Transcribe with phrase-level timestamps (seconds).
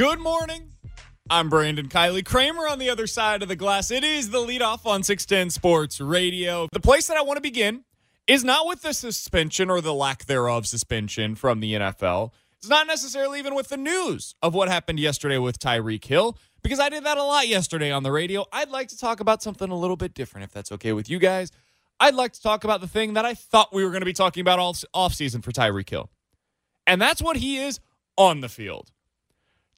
[0.00, 0.72] Good morning.
[1.28, 3.90] I'm Brandon Kiley Kramer on the other side of the glass.
[3.90, 6.68] It is the leadoff on 610 Sports Radio.
[6.72, 7.84] The place that I want to begin
[8.26, 12.30] is not with the suspension or the lack thereof suspension from the NFL.
[12.56, 16.80] It's not necessarily even with the news of what happened yesterday with Tyreek Hill, because
[16.80, 18.46] I did that a lot yesterday on the radio.
[18.54, 21.18] I'd like to talk about something a little bit different, if that's okay with you
[21.18, 21.52] guys.
[22.00, 24.14] I'd like to talk about the thing that I thought we were going to be
[24.14, 26.08] talking about all offseason for Tyreek Hill.
[26.86, 27.80] And that's what he is
[28.16, 28.92] on the field.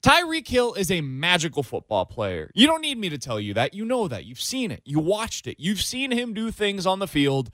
[0.03, 2.51] Tyreek Hill is a magical football player.
[2.53, 3.73] You don't need me to tell you that.
[3.73, 4.25] You know that.
[4.25, 4.81] You've seen it.
[4.83, 5.55] You watched it.
[5.59, 7.49] You've seen him do things on the field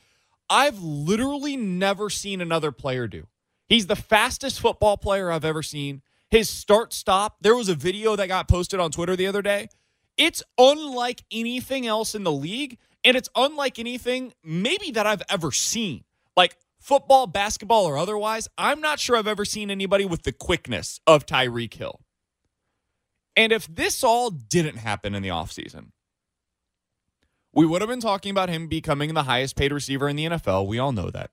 [0.49, 3.27] I've literally never seen another player do.
[3.67, 6.01] He's the fastest football player I've ever seen.
[6.31, 9.69] His start stop, there was a video that got posted on Twitter the other day.
[10.17, 15.51] It's unlike anything else in the league, and it's unlike anything maybe that I've ever
[15.51, 16.03] seen.
[16.35, 20.99] Like football, basketball, or otherwise, I'm not sure I've ever seen anybody with the quickness
[21.05, 21.99] of Tyreek Hill.
[23.39, 25.91] And if this all didn't happen in the offseason,
[27.53, 30.67] we would have been talking about him becoming the highest paid receiver in the NFL.
[30.67, 31.31] We all know that.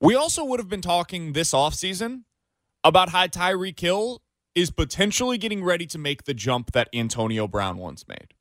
[0.00, 2.22] We also would have been talking this offseason
[2.84, 4.22] about how Tyreek Hill
[4.54, 8.34] is potentially getting ready to make the jump that Antonio Brown once made.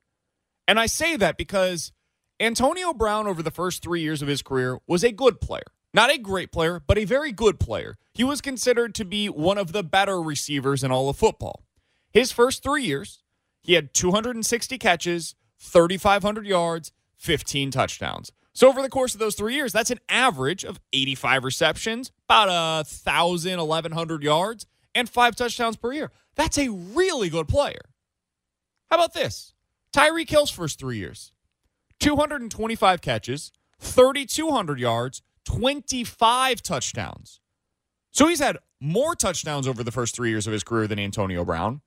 [0.68, 1.92] And I say that because
[2.40, 5.66] Antonio Brown, over the first three years of his career, was a good player.
[5.96, 7.96] Not a great player, but a very good player.
[8.14, 11.64] He was considered to be one of the better receivers in all of football.
[12.12, 13.24] His first three years,
[13.62, 18.32] he had 260 catches, 3,500 yards, 15 touchdowns.
[18.54, 22.50] So over the course of those three years, that's an average of 85 receptions, about
[22.50, 26.12] a 1,000, 1,100 yards, and five touchdowns per year.
[26.36, 27.82] That's a really good player.
[28.90, 29.54] How about this?
[29.94, 31.32] Tyreek Hill's first three years
[32.00, 37.40] 225 catches, 3,200 yards, 25 touchdowns.
[38.12, 41.46] So he's had more touchdowns over the first three years of his career than Antonio
[41.46, 41.82] Brown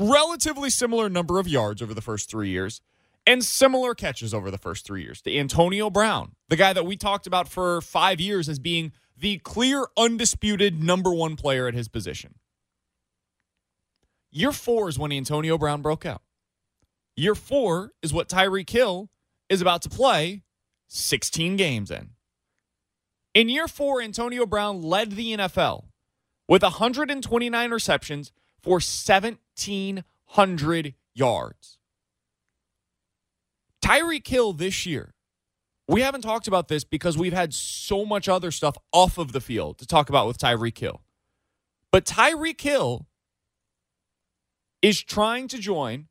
[0.00, 2.80] relatively similar number of yards over the first three years
[3.26, 6.96] and similar catches over the first three years to Antonio Brown, the guy that we
[6.96, 11.88] talked about for five years as being the clear, undisputed number one player at his
[11.88, 12.36] position.
[14.30, 16.22] Year four is when Antonio Brown broke out.
[17.14, 19.10] Year four is what Tyreek Hill
[19.48, 20.42] is about to play
[20.88, 22.10] 16 games in.
[23.34, 25.84] In year four, Antonio Brown led the NFL
[26.48, 28.32] with 129 receptions
[28.62, 28.80] for
[29.66, 31.78] 1,700 yards.
[33.82, 35.14] Tyreek Hill this year,
[35.88, 39.40] we haven't talked about this because we've had so much other stuff off of the
[39.40, 41.02] field to talk about with Tyreek Hill.
[41.90, 43.08] But Tyreek Hill
[44.82, 46.06] is trying to join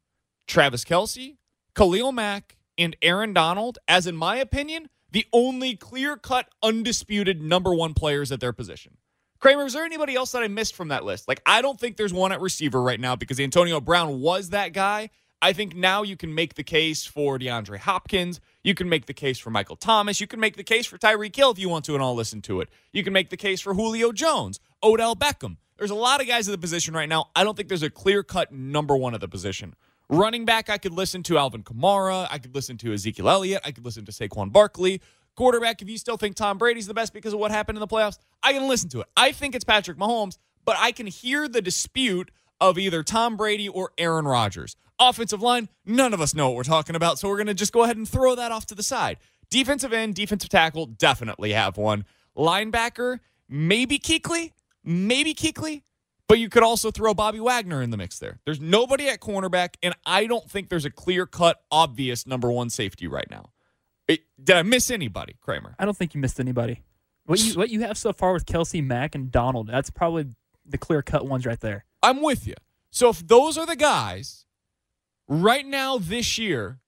[0.47, 1.37] Travis Kelce,
[1.75, 7.73] Khalil Mack, and Aaron Donald as, in my opinion, the only clear cut, undisputed number
[7.73, 8.97] one players at their position.
[9.39, 11.27] Kramer, is there anybody else that I missed from that list?
[11.27, 14.73] Like, I don't think there's one at receiver right now because Antonio Brown was that
[14.73, 15.09] guy.
[15.41, 18.41] I think now you can make the case for DeAndre Hopkins.
[18.65, 20.19] You can make the case for Michael Thomas.
[20.19, 22.41] You can make the case for Tyreek Hill if you want to, and I'll listen
[22.43, 22.67] to it.
[22.91, 25.55] You can make the case for Julio Jones, Odell Beckham.
[25.77, 27.29] There's a lot of guys at the position right now.
[27.33, 29.75] I don't think there's a clear cut number one at the position.
[30.09, 32.27] Running back, I could listen to Alvin Kamara.
[32.29, 33.61] I could listen to Ezekiel Elliott.
[33.63, 35.01] I could listen to Saquon Barkley
[35.39, 37.87] quarterback, if you still think Tom Brady's the best because of what happened in the
[37.87, 39.07] playoffs, I can listen to it.
[39.15, 42.29] I think it's Patrick Mahomes, but I can hear the dispute
[42.59, 44.75] of either Tom Brady or Aaron Rodgers.
[44.99, 47.71] Offensive line, none of us know what we're talking about, so we're going to just
[47.71, 49.15] go ahead and throw that off to the side.
[49.49, 52.03] Defensive end, defensive tackle, definitely have one.
[52.37, 54.51] Linebacker, maybe Kuechly,
[54.83, 55.83] maybe Kuechly,
[56.27, 58.41] but you could also throw Bobby Wagner in the mix there.
[58.43, 62.69] There's nobody at cornerback, and I don't think there's a clear cut, obvious number one
[62.69, 63.51] safety right now.
[64.09, 65.75] Did I miss anybody, Kramer?
[65.77, 66.81] I don't think you missed anybody.
[67.25, 70.29] What you what you have so far with Kelce, Mack, and Donald, that's probably
[70.65, 71.85] the clear cut ones right there.
[72.01, 72.55] I'm with you.
[72.91, 74.45] So if those are the guys
[75.27, 76.79] right now this year,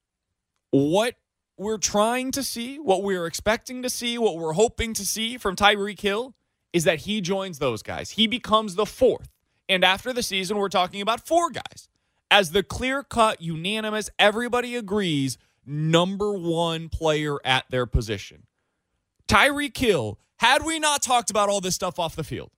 [0.72, 1.16] what
[1.58, 5.56] we're trying to see, what we're expecting to see, what we're hoping to see from
[5.56, 6.34] Tyreek Hill
[6.74, 8.12] is that he joins those guys.
[8.12, 9.30] He becomes the fourth.
[9.70, 11.88] And after the season, we're talking about four guys.
[12.32, 18.44] As the clear cut, unanimous, everybody agrees number one player at their position.
[19.28, 22.50] Tyreek Hill had we not talked about all this stuff off the field,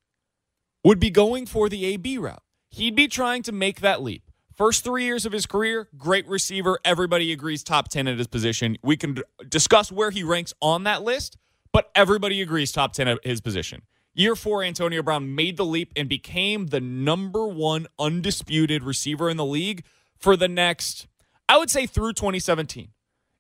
[0.86, 2.42] would be going for the AB route.
[2.70, 4.32] He'd be trying to make that leap.
[4.56, 6.80] First three years of his career, great receiver.
[6.86, 8.78] Everybody agrees top 10 at his position.
[8.82, 9.18] We can
[9.50, 11.38] discuss where he ranks on that list,
[11.74, 13.82] but everybody agrees top 10 at his position.
[14.14, 19.36] Year four, Antonio Brown made the leap and became the number one undisputed receiver in
[19.36, 19.84] the league
[20.18, 21.08] for the next,
[21.50, 22.90] I would say, through 2017.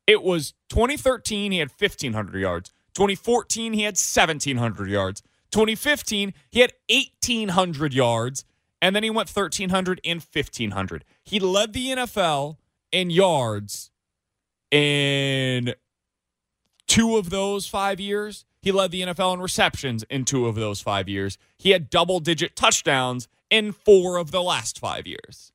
[0.05, 2.71] It was 2013, he had 1,500 yards.
[2.93, 5.21] 2014, he had 1,700 yards.
[5.51, 8.45] 2015, he had 1,800 yards.
[8.81, 11.05] And then he went 1,300 and 1,500.
[11.23, 12.57] He led the NFL
[12.91, 13.91] in yards
[14.71, 15.73] in
[16.85, 18.43] two of those five years.
[18.61, 21.37] He led the NFL in receptions in two of those five years.
[21.57, 25.52] He had double digit touchdowns in four of the last five years.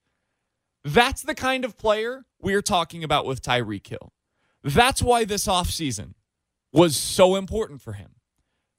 [0.84, 4.12] That's the kind of player we're talking about with Tyreek Hill.
[4.62, 6.14] That's why this offseason
[6.72, 8.12] was so important for him.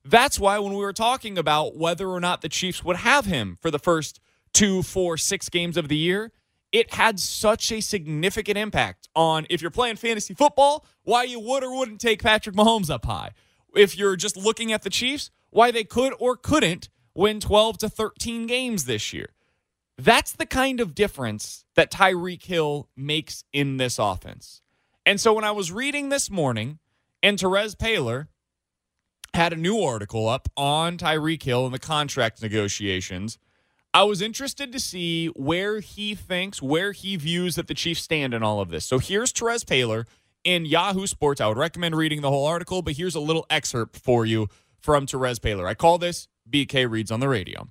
[0.05, 3.57] That's why when we were talking about whether or not the Chiefs would have him
[3.61, 4.19] for the first
[4.53, 6.31] two, four, six games of the year,
[6.71, 11.63] it had such a significant impact on if you're playing fantasy football, why you would
[11.63, 13.31] or wouldn't take Patrick Mahomes up high.
[13.75, 17.89] If you're just looking at the Chiefs, why they could or couldn't win 12 to
[17.89, 19.29] 13 games this year.
[19.99, 24.61] That's the kind of difference that Tyreek Hill makes in this offense.
[25.05, 26.79] And so when I was reading this morning,
[27.21, 28.27] and Terez Paylor
[29.33, 33.37] had a new article up on Tyreek Hill and the contract negotiations.
[33.93, 38.33] I was interested to see where he thinks, where he views that the Chiefs stand
[38.33, 38.85] in all of this.
[38.85, 40.05] So here's Terez Paylor
[40.43, 41.41] in Yahoo Sports.
[41.41, 44.47] I would recommend reading the whole article, but here's a little excerpt for you
[44.79, 45.67] from Terez Paylor.
[45.67, 47.67] I call this BK Reads on the Radio.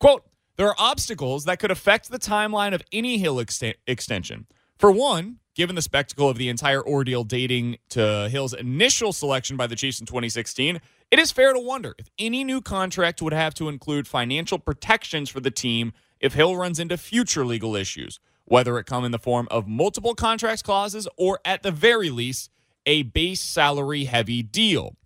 [0.00, 0.24] Quote,
[0.56, 4.46] there are obstacles that could affect the timeline of any Hill ex- extension.
[4.78, 9.66] For one, given the spectacle of the entire ordeal dating to Hill's initial selection by
[9.66, 10.80] the Chiefs in 2016,
[11.10, 15.30] it is fair to wonder if any new contract would have to include financial protections
[15.30, 19.18] for the team if Hill runs into future legal issues, whether it come in the
[19.18, 22.50] form of multiple contracts clauses or at the very least
[22.86, 24.96] a base salary heavy deal.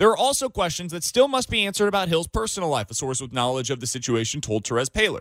[0.00, 3.20] There are also questions that still must be answered about Hill's personal life, a source
[3.20, 5.20] with knowledge of the situation told Terez Paylor.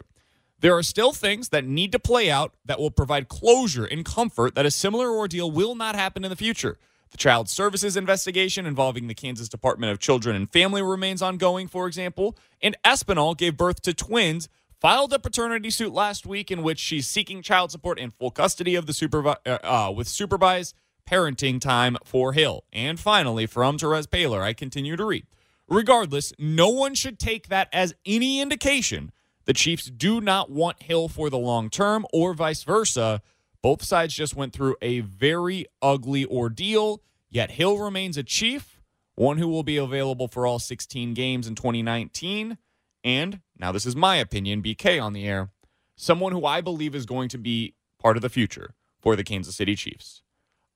[0.62, 4.56] There are still things that need to play out that will provide closure and comfort
[4.56, 6.78] that a similar ordeal will not happen in the future.
[7.12, 11.86] The Child Services investigation involving the Kansas Department of Children and Family remains ongoing, for
[11.86, 14.48] example, and Espinal gave birth to twins,
[14.80, 18.76] filed a paternity suit last week in which she's seeking child support and full custody
[18.76, 20.74] of the supervi- uh, uh, with supervised
[21.10, 22.64] parenting time for Hill.
[22.72, 25.26] And finally, from Terez Paylor, I continue to read.
[25.68, 29.12] Regardless, no one should take that as any indication
[29.46, 33.24] the Chiefs do not want Hill for the long term or vice versa.
[33.64, 37.02] Both sides just went through a very ugly ordeal,
[37.32, 38.80] yet Hill remains a Chief,
[39.16, 42.60] one who will be available for all 16 games in 2019.
[43.04, 45.50] And now, this is my opinion, BK on the air,
[45.96, 49.56] someone who I believe is going to be part of the future for the Kansas
[49.56, 50.22] City Chiefs.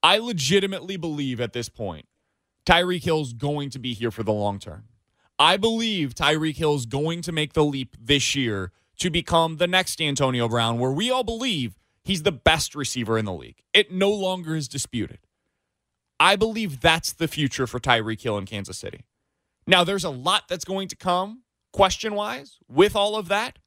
[0.03, 2.05] I legitimately believe at this point
[2.65, 4.83] Tyreek Hill's going to be here for the long term.
[5.39, 9.67] I believe Tyreek Hill is going to make the leap this year to become the
[9.67, 13.63] next Antonio Brown, where we all believe he's the best receiver in the league.
[13.73, 15.19] It no longer is disputed.
[16.19, 19.05] I believe that's the future for Tyreek Hill in Kansas City.
[19.65, 23.59] Now, there's a lot that's going to come question wise with all of that.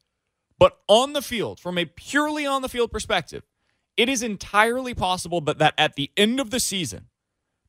[0.58, 3.42] But on the field, from a purely on the field perspective,
[3.96, 7.08] it is entirely possible but that at the end of the season,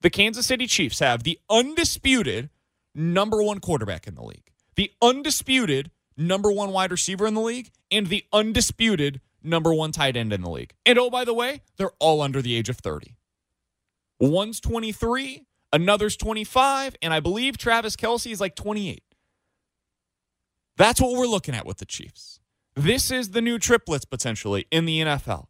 [0.01, 2.49] the Kansas City Chiefs have the undisputed
[2.93, 7.71] number one quarterback in the league, the undisputed number one wide receiver in the league,
[7.91, 10.73] and the undisputed number one tight end in the league.
[10.85, 13.15] And oh, by the way, they're all under the age of 30.
[14.19, 19.03] One's 23, another's 25, and I believe Travis Kelce is like 28.
[20.75, 22.39] That's what we're looking at with the Chiefs.
[22.75, 25.47] This is the new triplets potentially in the NFL.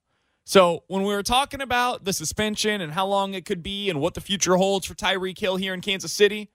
[0.49, 3.99] So when we were talking about the suspension and how long it could be and
[3.99, 6.51] what the future holds for Tyreek Hill here in Kansas City,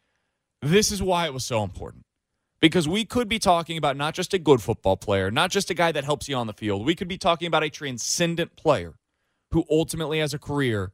[0.62, 2.06] this is why it was so important.
[2.58, 5.74] Because we could be talking about not just a good football player, not just a
[5.74, 6.86] guy that helps you on the field.
[6.86, 8.94] We could be talking about a transcendent player
[9.50, 10.92] who ultimately has a career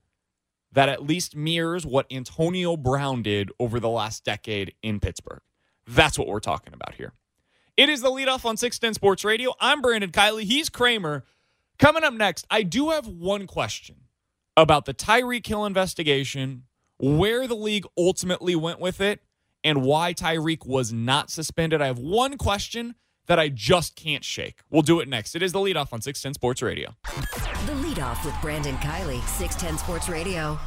[0.73, 5.43] that at least mirrors what Antonio Brown did over the last decade in Pittsburgh.
[5.87, 7.13] That's what we're talking about here.
[7.77, 9.55] It is the leadoff on 610 Sports Radio.
[9.61, 10.43] I'm Brandon Kiley.
[10.43, 11.23] He's Kramer.
[11.79, 13.97] Coming up next, I do have one question
[14.57, 16.65] about the Tyreek Hill investigation,
[16.99, 19.21] where the league ultimately went with it,
[19.63, 21.81] and why Tyreek was not suspended.
[21.81, 22.97] I have one question
[23.29, 24.61] that I just can't shake.
[24.71, 25.37] We'll do it next.
[25.37, 26.97] It is the leadoff on 610 Sports Radio.
[27.05, 30.59] The leadoff with Brandon Kiley, 610 Sports Radio.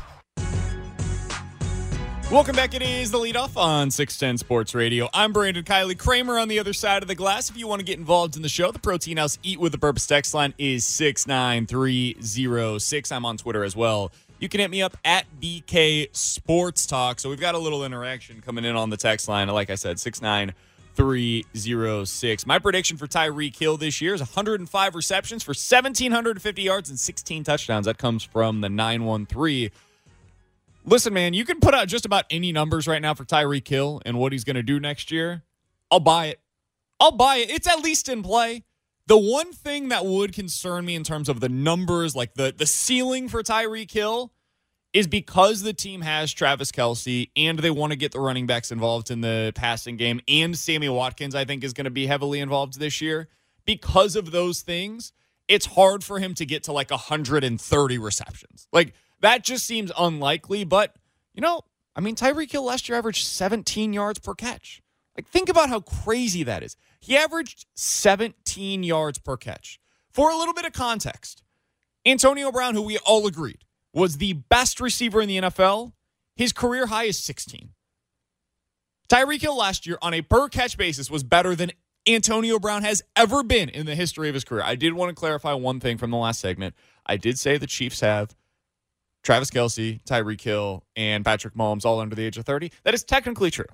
[2.31, 2.73] Welcome back.
[2.73, 5.09] It is the leadoff on 610 Sports Radio.
[5.13, 7.49] I'm Brandon Kiley Kramer on the other side of the glass.
[7.49, 9.77] If you want to get involved in the show, the Protein House Eat with the
[9.77, 13.11] Purpose text line is 69306.
[13.11, 14.13] I'm on Twitter as well.
[14.39, 17.19] You can hit me up at BK Sports Talk.
[17.19, 19.49] So we've got a little interaction coming in on the text line.
[19.49, 22.45] Like I said, 69306.
[22.45, 27.43] My prediction for Tyreek Hill this year is 105 receptions for 1,750 yards and 16
[27.43, 27.87] touchdowns.
[27.87, 29.69] That comes from the 913.
[30.83, 34.01] Listen, man, you can put out just about any numbers right now for Tyreek Hill
[34.05, 35.43] and what he's going to do next year.
[35.91, 36.39] I'll buy it.
[36.99, 37.49] I'll buy it.
[37.49, 38.63] It's at least in play.
[39.07, 42.65] The one thing that would concern me in terms of the numbers, like the the
[42.65, 44.31] ceiling for Tyreek Hill,
[44.93, 48.71] is because the team has Travis Kelce and they want to get the running backs
[48.71, 52.39] involved in the passing game, and Sammy Watkins, I think, is going to be heavily
[52.39, 53.27] involved this year.
[53.65, 55.13] Because of those things,
[55.47, 58.67] it's hard for him to get to like 130 receptions.
[58.71, 60.95] Like that just seems unlikely, but
[61.33, 61.61] you know,
[61.95, 64.81] I mean, Tyreek Hill last year averaged 17 yards per catch.
[65.15, 66.77] Like, think about how crazy that is.
[66.99, 69.79] He averaged 17 yards per catch.
[70.11, 71.43] For a little bit of context,
[72.05, 75.93] Antonio Brown, who we all agreed was the best receiver in the NFL,
[76.35, 77.69] his career high is 16.
[79.09, 81.71] Tyreek Hill last year on a per catch basis was better than
[82.07, 84.63] Antonio Brown has ever been in the history of his career.
[84.63, 86.75] I did want to clarify one thing from the last segment.
[87.05, 88.33] I did say the Chiefs have
[89.23, 92.71] Travis Kelce, Tyreek Hill, and Patrick Mahomes all under the age of 30.
[92.83, 93.65] That is technically true.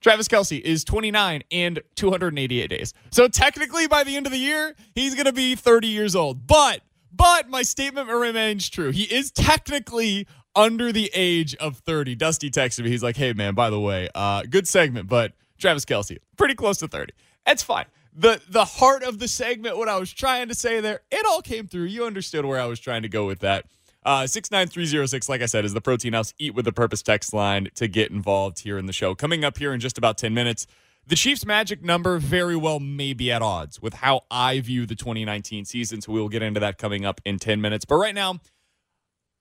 [0.00, 2.94] Travis Kelce is 29 and 288 days.
[3.10, 6.46] So technically by the end of the year, he's going to be 30 years old.
[6.46, 6.80] But
[7.12, 8.90] but my statement remains true.
[8.92, 12.14] He is technically under the age of 30.
[12.14, 12.90] Dusty texted me.
[12.90, 16.78] He's like, "Hey man, by the way, uh good segment, but Travis Kelce, pretty close
[16.78, 17.12] to 30.
[17.44, 21.00] That's fine." The the heart of the segment, what I was trying to say there,
[21.10, 21.84] it all came through.
[21.84, 23.66] You understood where I was trying to go with that.
[24.02, 27.68] Uh, 69306, like I said, is the Protein House Eat with the Purpose text line
[27.74, 29.14] to get involved here in the show.
[29.14, 30.66] Coming up here in just about 10 minutes,
[31.06, 34.94] the Chiefs' magic number very well may be at odds with how I view the
[34.94, 36.00] 2019 season.
[36.00, 37.84] So we will get into that coming up in 10 minutes.
[37.84, 38.38] But right now,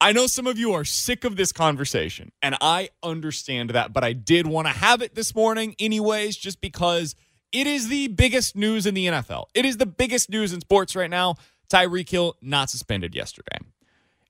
[0.01, 4.04] I know some of you are sick of this conversation, and I understand that, but
[4.04, 7.16] I did want to have it this morning, anyways, just because
[7.51, 9.46] it is the biggest news in the NFL.
[9.54, 11.36] It is the biggest news in sports right now.
[11.70, 13.58] Tyreek Hill not suspended yesterday.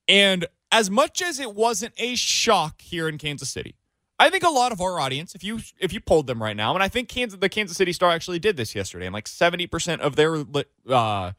[0.10, 3.76] And as much as it wasn't a shock here in Kansas City,
[4.18, 6.74] I think a lot of our audience, if you if you polled them right now,
[6.74, 9.68] and I think Kansas, the Kansas City Star actually did this yesterday, and like seventy
[9.68, 10.44] percent of their
[10.90, 11.32] uh,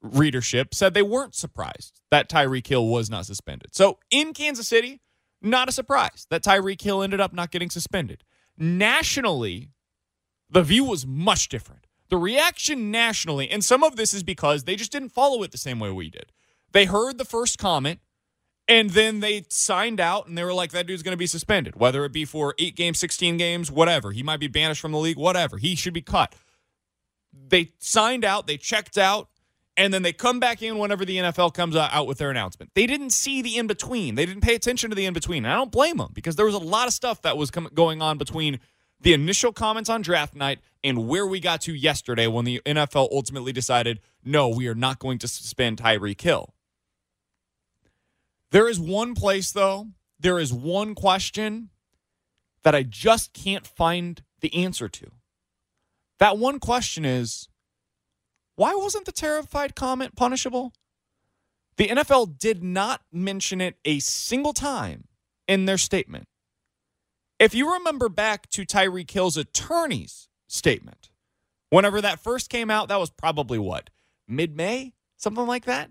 [0.00, 3.74] readership said they weren't surprised that Tyreek Hill was not suspended.
[3.74, 5.00] So in Kansas City,
[5.42, 8.22] not a surprise that Tyreek Hill ended up not getting suspended.
[8.56, 9.70] Nationally,
[10.48, 11.86] the view was much different.
[12.10, 15.58] The reaction nationally, and some of this is because they just didn't follow it the
[15.58, 16.32] same way we did.
[16.72, 18.00] They heard the first comment
[18.70, 21.74] and then they signed out and they were like, that dude's going to be suspended,
[21.74, 24.12] whether it be for eight games, 16 games, whatever.
[24.12, 25.58] He might be banished from the league, whatever.
[25.58, 26.36] He should be cut.
[27.32, 29.28] They signed out, they checked out,
[29.76, 32.70] and then they come back in whenever the NFL comes out with their announcement.
[32.74, 34.14] They didn't see the in between.
[34.14, 35.44] They didn't pay attention to the in between.
[35.44, 38.00] And I don't blame them because there was a lot of stuff that was going
[38.00, 38.60] on between
[39.00, 43.08] the initial comments on draft night and where we got to yesterday when the NFL
[43.10, 46.54] ultimately decided, no, we are not going to suspend Tyreek Hill.
[48.50, 49.88] There is one place, though,
[50.18, 51.70] there is one question
[52.62, 55.10] that I just can't find the answer to.
[56.18, 57.48] That one question is
[58.56, 60.74] why wasn't the terrified comment punishable?
[61.76, 65.04] The NFL did not mention it a single time
[65.48, 66.26] in their statement.
[67.38, 71.08] If you remember back to Tyreek Hill's attorney's statement,
[71.70, 73.88] whenever that first came out, that was probably what,
[74.28, 74.92] mid May?
[75.16, 75.88] Something like that?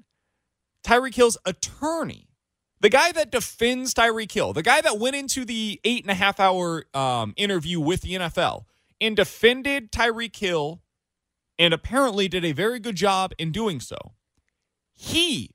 [0.86, 2.29] Tyreek Hill's attorney
[2.82, 6.16] the guy that defends Tyreek Hill, the guy that went into the eight and a
[6.16, 8.66] half hour um, interview with the NFL
[9.02, 10.82] and defended Tyreek Hill
[11.58, 13.98] and apparently did a very good job in doing so,
[14.94, 15.52] he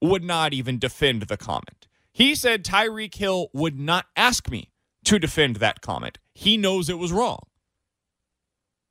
[0.00, 1.86] would not even defend the comment.
[2.10, 4.70] He said Tyreek Hill would not ask me
[5.04, 6.18] to defend that comment.
[6.34, 7.40] He knows it was wrong.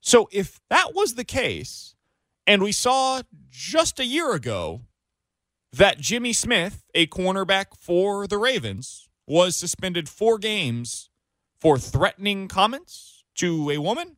[0.01, 1.95] So if that was the case,
[2.47, 4.81] and we saw just a year ago
[5.73, 11.09] that Jimmy Smith, a cornerback for the Ravens, was suspended four games
[11.59, 14.17] for threatening comments to a woman?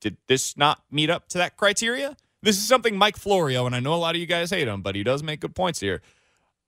[0.00, 2.16] Did this not meet up to that criteria?
[2.42, 4.82] This is something Mike Florio, and I know a lot of you guys hate him,
[4.82, 6.02] but he does make good points here.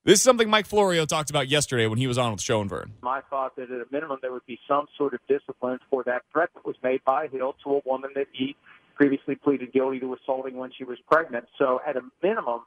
[0.04, 2.92] This is something Mike Florio talked about yesterday when he was on with Schoenvern.
[3.02, 6.22] I thought that at a minimum there would be some sort of discipline for that
[6.32, 8.56] threat that was made by Hill to a woman that he
[8.94, 11.44] previously pleaded guilty to assaulting when she was pregnant.
[11.58, 12.60] So at a minimum,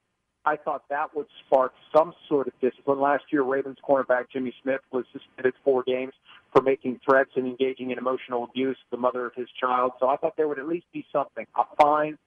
[0.45, 2.99] I thought that would spark some sort of discipline.
[2.99, 6.13] Last year, Ravens cornerback Jimmy Smith was suspended four games
[6.51, 9.91] for making threats and engaging in emotional abuse of the mother of his child.
[9.99, 12.17] So I thought there would at least be something, a fine,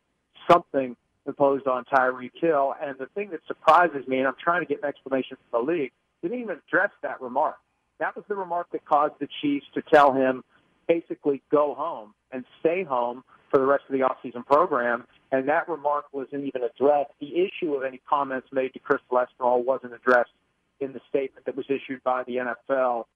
[0.48, 2.74] something imposed on Tyreek Hill.
[2.80, 5.72] And the thing that surprises me, and I'm trying to get an explanation from the
[5.72, 5.92] league,
[6.22, 7.56] didn't even address that remark.
[7.98, 10.44] That was the remark that caused the Chiefs to tell him
[10.86, 15.04] basically go home and stay home for the rest of the offseason program.
[15.34, 17.10] And that remark wasn't even addressed.
[17.18, 20.30] The issue of any comments made to Chris Lestral wasn't addressed
[20.78, 23.06] in the statement that was issued by the NFL.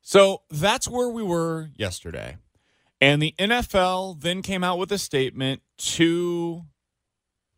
[0.00, 2.38] So that's where we were yesterday.
[3.02, 6.62] And the NFL then came out with a statement to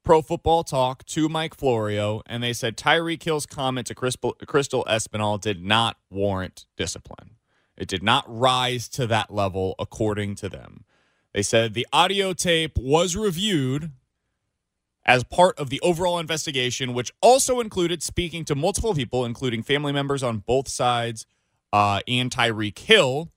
[0.03, 4.85] Pro Football Talk, to Mike Florio, and they said Tyreek Hill's comment to Crystal, Crystal
[4.89, 7.37] Espinal did not warrant discipline.
[7.77, 10.85] It did not rise to that level, according to them.
[11.33, 13.93] They said the audio tape was reviewed
[15.05, 19.93] as part of the overall investigation, which also included speaking to multiple people, including family
[19.93, 21.27] members on both sides
[21.73, 23.31] uh, and Tyreek Hill.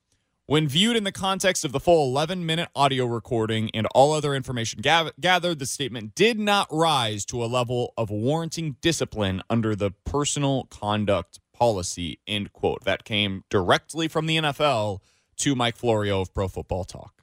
[0.46, 4.34] When viewed in the context of the full 11 minute audio recording and all other
[4.34, 9.74] information gav- gathered, the statement did not rise to a level of warranting discipline under
[9.74, 12.84] the personal conduct policy, end quote.
[12.84, 14.98] That came directly from the NFL
[15.38, 17.21] to Mike Florio of Pro Football Talk.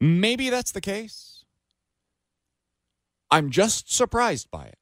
[0.00, 1.44] Maybe that's the case.
[3.30, 4.78] I'm just surprised by it.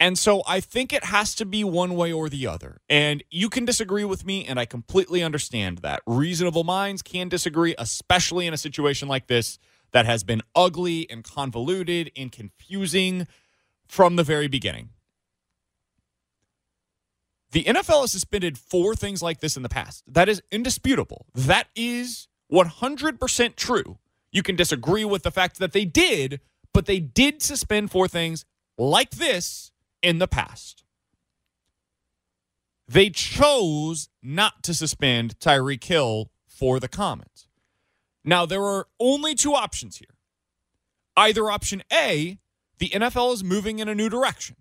[0.00, 2.80] And so I think it has to be one way or the other.
[2.88, 6.02] And you can disagree with me, and I completely understand that.
[6.06, 9.58] Reasonable minds can disagree, especially in a situation like this
[9.90, 13.26] that has been ugly and convoluted and confusing
[13.88, 14.90] from the very beginning.
[17.50, 20.04] The NFL has suspended four things like this in the past.
[20.06, 21.26] That is indisputable.
[21.34, 23.98] That is 100% true.
[24.32, 26.40] You can disagree with the fact that they did,
[26.72, 28.44] but they did suspend four things
[28.76, 30.84] like this in the past.
[32.86, 37.46] They chose not to suspend Tyreek Hill for the comment.
[38.24, 40.08] Now, there are only two options here.
[41.16, 42.38] Either option A,
[42.78, 44.56] the NFL is moving in a new direction,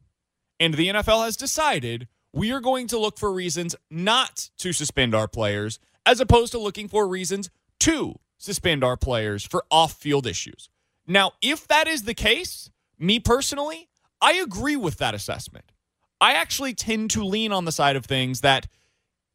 [0.59, 5.15] and the NFL has decided we are going to look for reasons not to suspend
[5.15, 7.49] our players as opposed to looking for reasons
[7.79, 10.69] to suspend our players for off field issues.
[11.05, 12.69] Now, if that is the case,
[12.99, 13.89] me personally,
[14.21, 15.71] I agree with that assessment.
[16.19, 18.67] I actually tend to lean on the side of things that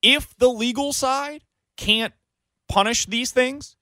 [0.03, 1.45] if the legal side
[1.77, 2.13] can't
[2.69, 3.77] punish these things,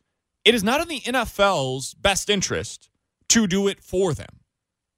[0.45, 2.91] it is not in the NFL's best interest
[3.29, 4.41] to do it for them.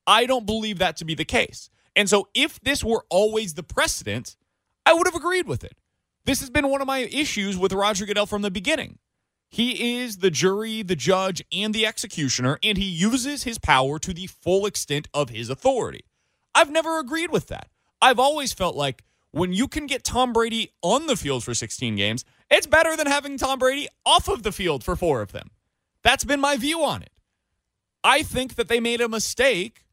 [0.07, 1.71] I don't believe that to be the case.
[1.95, 4.37] And so if this were always the precedent,
[4.85, 5.77] I would have agreed with it.
[6.25, 8.99] This has been one of my issues with Roger Goodell from the beginning.
[9.53, 14.15] He is the jury, the judge, and the executioner, and he uses his power to
[14.15, 16.07] the full extent of his authority.
[16.55, 17.69] I've never agreed with that.
[18.01, 21.97] I've always felt like when you can get Tom Brady on the field for 16
[21.97, 25.51] games, it's better than having Tom Brady off of the field for four of them.
[26.03, 27.13] That's been my view on it.
[28.03, 29.85] I think that they made a mistake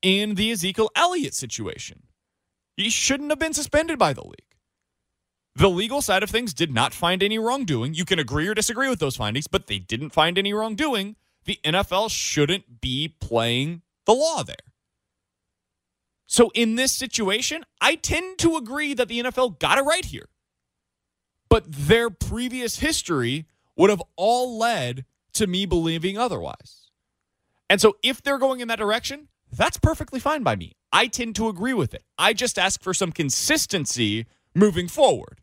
[0.00, 2.04] in the Ezekiel Elliott situation.
[2.78, 4.41] He shouldn't have been suspended by the league.
[5.54, 7.94] The legal side of things did not find any wrongdoing.
[7.94, 11.16] You can agree or disagree with those findings, but they didn't find any wrongdoing.
[11.44, 14.56] The NFL shouldn't be playing the law there.
[16.26, 20.28] So, in this situation, I tend to agree that the NFL got it right here.
[21.50, 26.90] But their previous history would have all led to me believing otherwise.
[27.68, 30.72] And so, if they're going in that direction, that's perfectly fine by me.
[30.90, 32.04] I tend to agree with it.
[32.16, 35.40] I just ask for some consistency moving forward.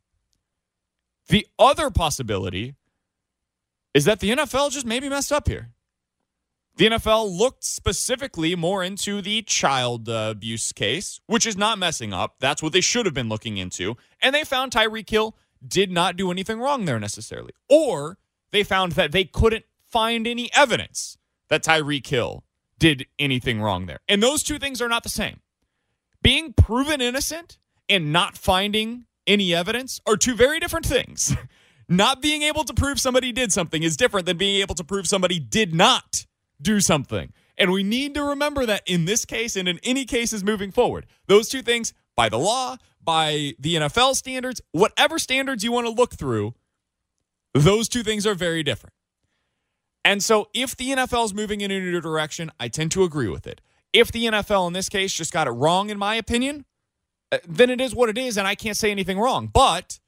[1.28, 2.76] The other possibility
[3.94, 5.72] is that the NFL just maybe messed up here.
[6.76, 12.36] The NFL looked specifically more into the child abuse case, which is not messing up.
[12.40, 13.98] That's what they should have been looking into.
[14.22, 17.52] And they found Tyreek Hill did not do anything wrong there necessarily.
[17.68, 18.18] Or
[18.52, 21.18] they found that they couldn't find any evidence
[21.50, 22.46] that Tyreek Hill
[22.78, 24.00] did anything wrong there.
[24.08, 25.42] And those two things are not the same.
[26.22, 27.59] Being proven innocent
[27.90, 31.36] and not finding any evidence are two very different things.
[31.90, 35.08] not being able to prove somebody did something is different than being able to prove
[35.08, 36.26] somebody did not
[36.62, 37.34] do something.
[37.58, 41.08] And we need to remember that in this case and in any cases moving forward.
[41.28, 45.92] Those two things, by the law, by the NFL standards, whatever standards you want to
[45.92, 46.54] look through,
[47.54, 48.94] those two things are very different.
[50.06, 53.28] And so if the NFL is moving in a new direction, I tend to agree
[53.28, 53.62] with it.
[53.92, 56.66] If the NFL in this case just got it wrong, in my opinion,
[57.32, 59.48] Uh, then it is what it is, and I can't say anything wrong.
[59.54, 60.00] But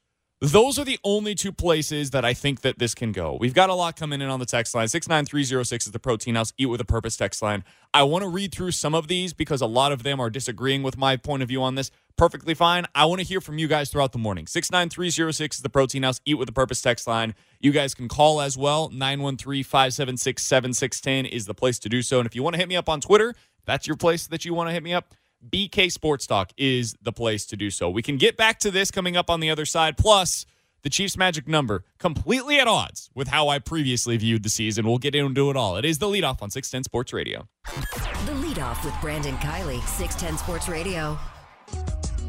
[0.43, 3.37] Those are the only two places that I think that this can go.
[3.39, 4.87] We've got a lot coming in on the text line.
[4.87, 7.63] 69306 is the Protein House Eat with a Purpose text line.
[7.93, 10.81] I want to read through some of these because a lot of them are disagreeing
[10.81, 11.91] with my point of view on this.
[12.17, 12.87] Perfectly fine.
[12.95, 14.47] I want to hear from you guys throughout the morning.
[14.47, 17.35] 69306 is the Protein House Eat with a Purpose text line.
[17.59, 18.89] You guys can call as well.
[18.89, 22.19] 913 576 7610 is the place to do so.
[22.19, 24.55] And if you want to hit me up on Twitter, that's your place that you
[24.55, 25.13] want to hit me up.
[25.49, 27.89] BK Sports Talk is the place to do so.
[27.89, 29.97] We can get back to this coming up on the other side.
[29.97, 30.45] Plus,
[30.83, 34.85] the Chiefs' magic number completely at odds with how I previously viewed the season.
[34.85, 35.77] We'll get into it all.
[35.77, 37.47] It is the leadoff on 610 Sports Radio.
[37.65, 41.17] The leadoff with Brandon Kiley, 610 Sports Radio.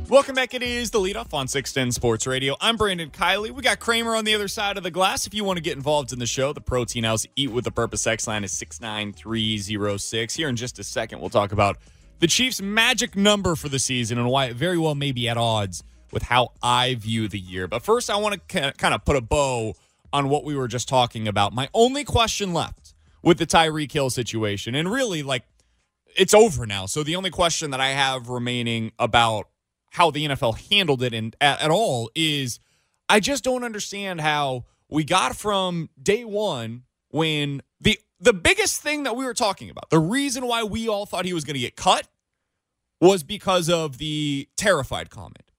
[0.08, 0.52] Welcome back.
[0.52, 2.54] It is the leadoff on 610 Sports Radio.
[2.60, 3.50] I'm Brandon Kiley.
[3.50, 5.26] We got Kramer on the other side of the glass.
[5.26, 7.70] If you want to get involved in the show, the Protein House Eat with the
[7.70, 10.34] Purpose X line is 69306.
[10.34, 11.78] Here in just a second, we'll talk about
[12.22, 15.36] the Chiefs' magic number for the season and why it very well may be at
[15.36, 15.82] odds
[16.12, 17.66] with how I view the year.
[17.66, 19.74] But first, I want to kind of put a bow
[20.12, 21.52] on what we were just talking about.
[21.52, 25.42] My only question left with the Tyreek Hill situation, and really, like,
[26.16, 26.86] it's over now.
[26.86, 29.48] So the only question that I have remaining about
[29.90, 32.60] how the NFL handled it and at, at all is
[33.08, 39.02] I just don't understand how we got from day one when the the biggest thing
[39.02, 41.60] that we were talking about, the reason why we all thought he was going to
[41.60, 42.06] get cut
[43.02, 45.50] was because of the terrified comment.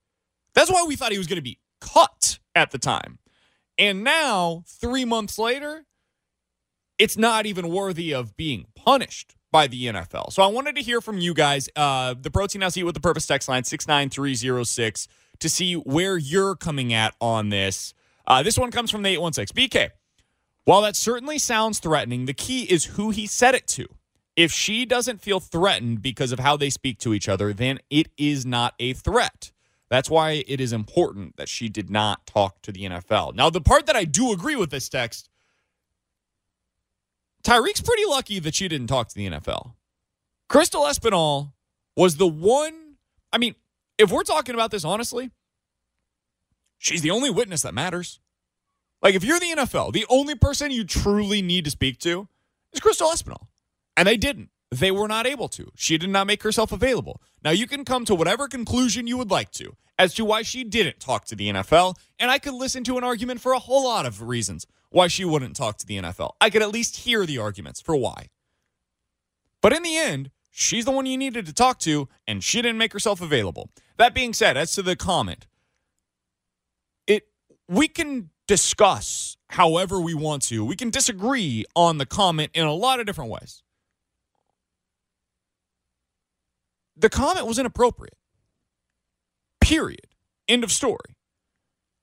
[0.54, 3.18] That's why we thought he was going to be cut at the time.
[3.76, 5.84] And now, three months later,
[6.98, 10.32] it's not even worthy of being punished by the NFL.
[10.32, 13.00] So I wanted to hear from you guys, uh, the Protein House Eat with the
[13.00, 15.06] Purpose text line 69306,
[15.40, 17.92] to see where you're coming at on this.
[18.26, 19.68] Uh, this one comes from the 816.
[19.68, 19.90] BK,
[20.64, 23.86] while that certainly sounds threatening, the key is who he said it to.
[24.36, 28.08] If she doesn't feel threatened because of how they speak to each other, then it
[28.16, 29.52] is not a threat.
[29.88, 33.34] That's why it is important that she did not talk to the NFL.
[33.34, 35.28] Now, the part that I do agree with this text,
[37.44, 39.74] Tyreek's pretty lucky that she didn't talk to the NFL.
[40.48, 41.52] Crystal Espinal
[41.96, 42.96] was the one.
[43.32, 43.54] I mean,
[43.98, 45.30] if we're talking about this honestly,
[46.78, 48.18] she's the only witness that matters.
[49.02, 52.26] Like, if you're the NFL, the only person you truly need to speak to
[52.72, 53.46] is Crystal Espinal.
[53.96, 54.50] And they didn't.
[54.70, 55.70] They were not able to.
[55.76, 57.22] She did not make herself available.
[57.44, 60.64] Now, you can come to whatever conclusion you would like to as to why she
[60.64, 61.94] didn't talk to the NFL.
[62.18, 65.24] And I could listen to an argument for a whole lot of reasons why she
[65.24, 66.32] wouldn't talk to the NFL.
[66.40, 68.30] I could at least hear the arguments for why.
[69.60, 72.78] But in the end, she's the one you needed to talk to, and she didn't
[72.78, 73.70] make herself available.
[73.96, 75.46] That being said, as to the comment,
[77.06, 77.28] it
[77.68, 80.64] we can discuss however we want to.
[80.64, 83.63] We can disagree on the comment in a lot of different ways.
[86.96, 88.16] The comment was inappropriate.
[89.60, 90.06] Period.
[90.48, 91.16] End of story.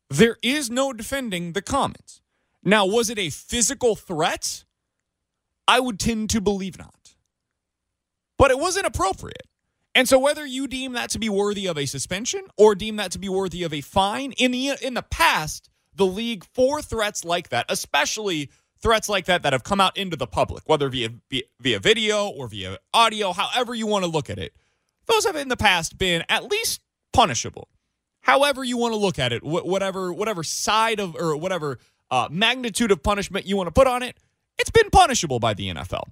[0.09, 2.21] There is no defending the comments.
[2.63, 4.65] Now, was it a physical threat?
[5.67, 7.15] I would tend to believe not.
[8.37, 9.47] But it was inappropriate.
[9.93, 13.11] And so whether you deem that to be worthy of a suspension or deem that
[13.11, 17.25] to be worthy of a fine, in the in the past, the league for threats
[17.25, 18.49] like that, especially
[18.81, 22.27] threats like that that have come out into the public, whether via via, via video
[22.27, 24.53] or via audio, however you want to look at it,
[25.07, 26.81] those have in the past been at least
[27.13, 27.67] punishable.
[28.21, 32.27] However you want to look at it, wh- whatever whatever side of or whatever uh,
[32.31, 34.17] magnitude of punishment you want to put on it,
[34.57, 36.03] it's been punishable by the NFL.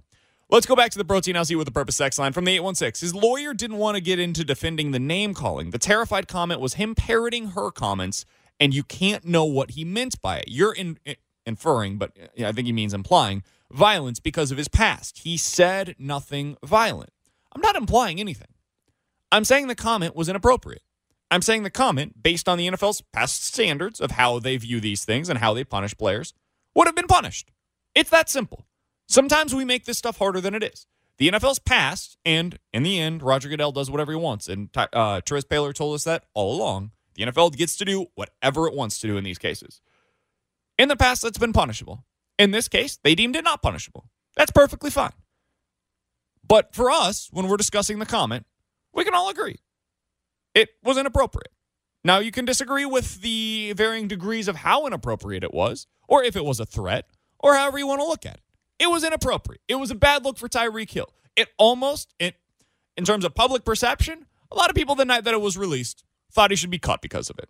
[0.51, 3.05] Let's go back to the Protein House with the Purpose sex line from the 816.
[3.05, 5.69] His lawyer didn't want to get into defending the name calling.
[5.69, 8.25] The terrified comment was him parroting her comments,
[8.59, 10.45] and you can't know what he meant by it.
[10.47, 15.19] You're in, in, inferring, but I think he means implying, violence because of his past.
[15.19, 17.11] He said nothing violent.
[17.53, 18.48] I'm not implying anything.
[19.31, 20.81] I'm saying the comment was inappropriate.
[21.31, 25.05] I'm saying the comment, based on the NFL's past standards of how they view these
[25.05, 26.33] things and how they punish players,
[26.73, 27.51] would have been punished.
[27.93, 28.65] It's that simple.
[29.07, 30.87] Sometimes we make this stuff harder than it is.
[31.17, 34.47] The NFL's past, and in the end, Roger Goodell does whatever he wants.
[34.47, 36.91] And uh, Terez Paylor told us that all along.
[37.15, 39.81] The NFL gets to do whatever it wants to do in these cases.
[40.77, 42.05] In the past, that's been punishable.
[42.37, 44.05] In this case, they deemed it not punishable.
[44.37, 45.11] That's perfectly fine.
[46.47, 48.45] But for us, when we're discussing the comment,
[48.93, 49.59] we can all agree
[50.55, 51.51] it was inappropriate.
[52.03, 56.35] Now, you can disagree with the varying degrees of how inappropriate it was, or if
[56.35, 58.41] it was a threat, or however you want to look at it.
[58.79, 59.61] It was inappropriate.
[59.67, 61.13] It was a bad look for Tyreek Hill.
[61.35, 62.35] It almost, it,
[62.95, 66.03] in terms of public perception, a lot of people the night that it was released
[66.31, 67.49] thought he should be cut because of it.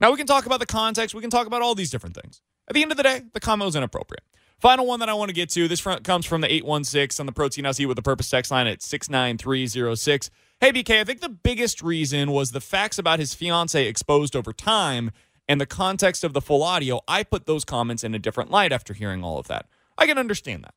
[0.00, 1.14] Now, we can talk about the context.
[1.14, 2.40] We can talk about all these different things.
[2.68, 4.22] At the end of the day, the comment was inappropriate.
[4.60, 7.26] Final one that I want to get to this front comes from the 816 on
[7.26, 10.30] the Protein House with the Purpose text line at 69306.
[10.60, 14.52] Hey, BK, I think the biggest reason was the facts about his fiance exposed over
[14.52, 15.12] time
[15.48, 18.72] and the context of the full audio, I put those comments in a different light
[18.72, 19.66] after hearing all of that.
[19.96, 20.74] I can understand that.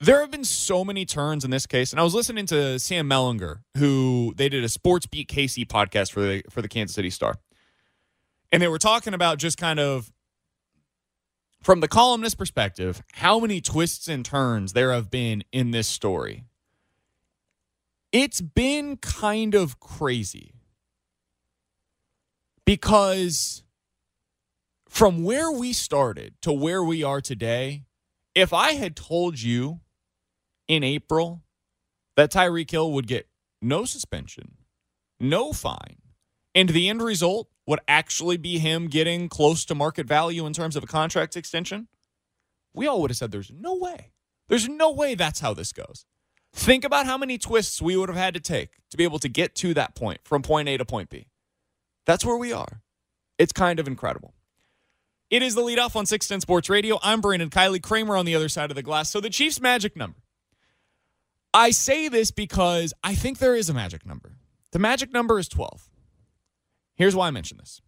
[0.00, 3.08] There have been so many turns in this case, and I was listening to Sam
[3.08, 7.10] Mellinger, who they did a Sports Beat KC podcast for the for the Kansas City
[7.10, 7.36] Star,
[8.50, 10.12] and they were talking about just kind of
[11.62, 16.42] from the columnist perspective, how many twists and turns there have been in this story.
[18.12, 20.52] It's been kind of crazy
[22.66, 23.64] because
[24.86, 27.84] from where we started to where we are today,
[28.34, 29.80] if I had told you
[30.68, 31.42] in April
[32.16, 33.28] that Tyreek Hill would get
[33.62, 34.56] no suspension,
[35.18, 35.96] no fine,
[36.54, 40.76] and the end result would actually be him getting close to market value in terms
[40.76, 41.88] of a contract extension,
[42.74, 44.12] we all would have said there's no way.
[44.48, 46.04] There's no way that's how this goes.
[46.52, 49.28] Think about how many twists we would have had to take to be able to
[49.28, 51.28] get to that point from point A to point B.
[52.04, 52.82] That's where we are.
[53.38, 54.34] It's kind of incredible.
[55.30, 56.98] It is the leadoff on 610 Sports Radio.
[57.02, 59.10] I'm Brandon Kiley Kramer on the other side of the glass.
[59.10, 60.18] So the Chiefs' magic number.
[61.54, 64.36] I say this because I think there is a magic number.
[64.72, 65.88] The magic number is 12.
[66.96, 67.80] Here's why I mention this.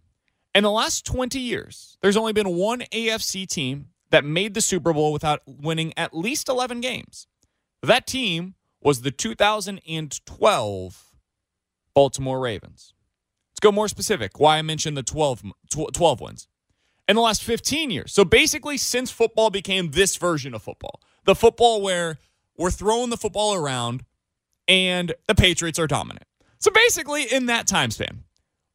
[0.55, 4.93] In the last 20 years, there's only been one AFC team that made the Super
[4.93, 7.27] Bowl without winning at least 11 games.
[7.87, 11.05] That team was the 2012
[11.95, 12.95] Baltimore Ravens.
[13.51, 14.39] Let's go more specific.
[14.41, 15.43] Why I mentioned the 12,
[15.93, 16.49] 12 wins.
[17.07, 18.13] In the last 15 years.
[18.13, 22.19] So basically, since football became this version of football, the football where
[22.57, 24.05] we're throwing the football around
[24.67, 26.25] and the Patriots are dominant.
[26.59, 28.25] So basically, in that time span,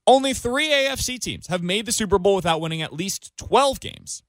[0.06, 4.22] only three AFC teams have made the Super Bowl without winning at least 12 games.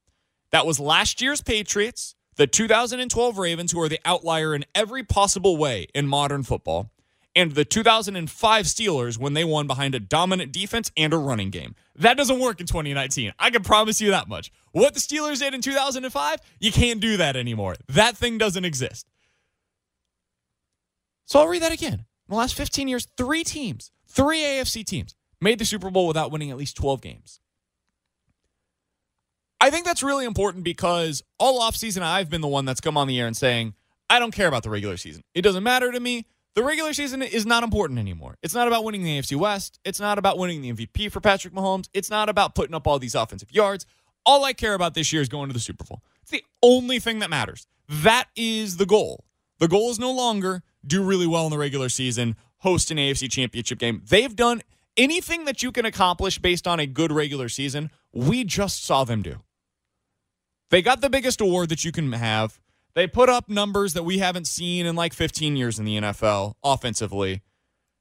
[0.50, 5.58] That was last year's Patriots, the 2012 Ravens, who are the outlier in every possible
[5.58, 6.90] way in modern football,
[7.36, 11.74] and the 2005 Steelers when they won behind a dominant defense and a running game.
[11.96, 13.34] That doesn't work in 2019.
[13.38, 14.50] I can promise you that much.
[14.72, 17.76] What the Steelers did in 2005, you can't do that anymore.
[17.88, 19.06] That thing doesn't exist.
[21.26, 21.92] So I'll read that again.
[21.92, 26.32] In the last 15 years, three teams, three AFC teams, made the Super Bowl without
[26.32, 27.38] winning at least 12 games.
[29.60, 33.08] I think that's really important because all offseason, I've been the one that's come on
[33.08, 33.74] the air and saying,
[34.08, 35.22] I don't care about the regular season.
[35.34, 36.26] It doesn't matter to me.
[36.54, 38.36] The regular season is not important anymore.
[38.42, 39.78] It's not about winning the AFC West.
[39.84, 41.88] It's not about winning the MVP for Patrick Mahomes.
[41.94, 43.86] It's not about putting up all these offensive yards.
[44.26, 46.02] All I care about this year is going to the Super Bowl.
[46.22, 47.66] It's the only thing that matters.
[47.88, 49.24] That is the goal.
[49.58, 53.30] The goal is no longer do really well in the regular season, host an AFC
[53.30, 54.02] championship game.
[54.08, 54.62] They've done
[54.96, 57.90] anything that you can accomplish based on a good regular season.
[58.12, 59.36] We just saw them do.
[60.70, 62.60] They got the biggest award that you can have.
[62.94, 66.54] They put up numbers that we haven't seen in like 15 years in the NFL
[66.64, 67.42] offensively.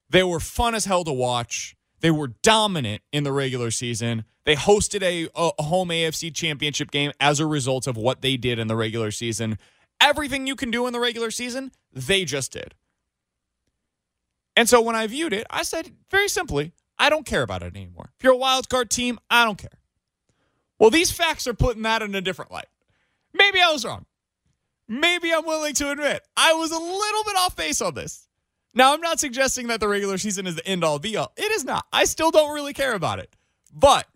[0.09, 1.75] They were fun as hell to watch.
[2.01, 4.23] They were dominant in the regular season.
[4.45, 8.57] They hosted a, a, home AFC championship game as a result of what they did
[8.57, 9.59] in the regular season.
[10.01, 12.73] Everything you can do in the regular season, they just did.
[14.55, 17.75] And so when I viewed it, I said very simply, I don't care about it
[17.75, 18.11] anymore.
[18.17, 19.78] If you're a wild card team, I don't care.
[20.79, 22.67] Well, these facts are putting that in a different light.
[23.33, 24.05] Maybe I was wrong.
[24.87, 28.27] Maybe I'm willing to admit I was a little bit off base on this.
[28.73, 31.31] Now, I'm not suggesting that the regular season is the end all be all.
[31.37, 31.85] It is not.
[31.91, 33.35] I still don't really care about it.
[33.73, 34.07] But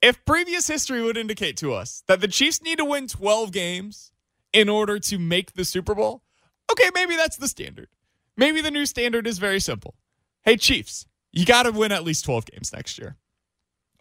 [0.00, 4.12] if previous history would indicate to us that the Chiefs need to win 12 games
[4.52, 6.22] in order to make the Super Bowl,
[6.70, 7.88] okay, maybe that's the standard.
[8.36, 9.94] Maybe the new standard is very simple.
[10.42, 13.16] Hey, Chiefs, you got to win at least 12 games next year.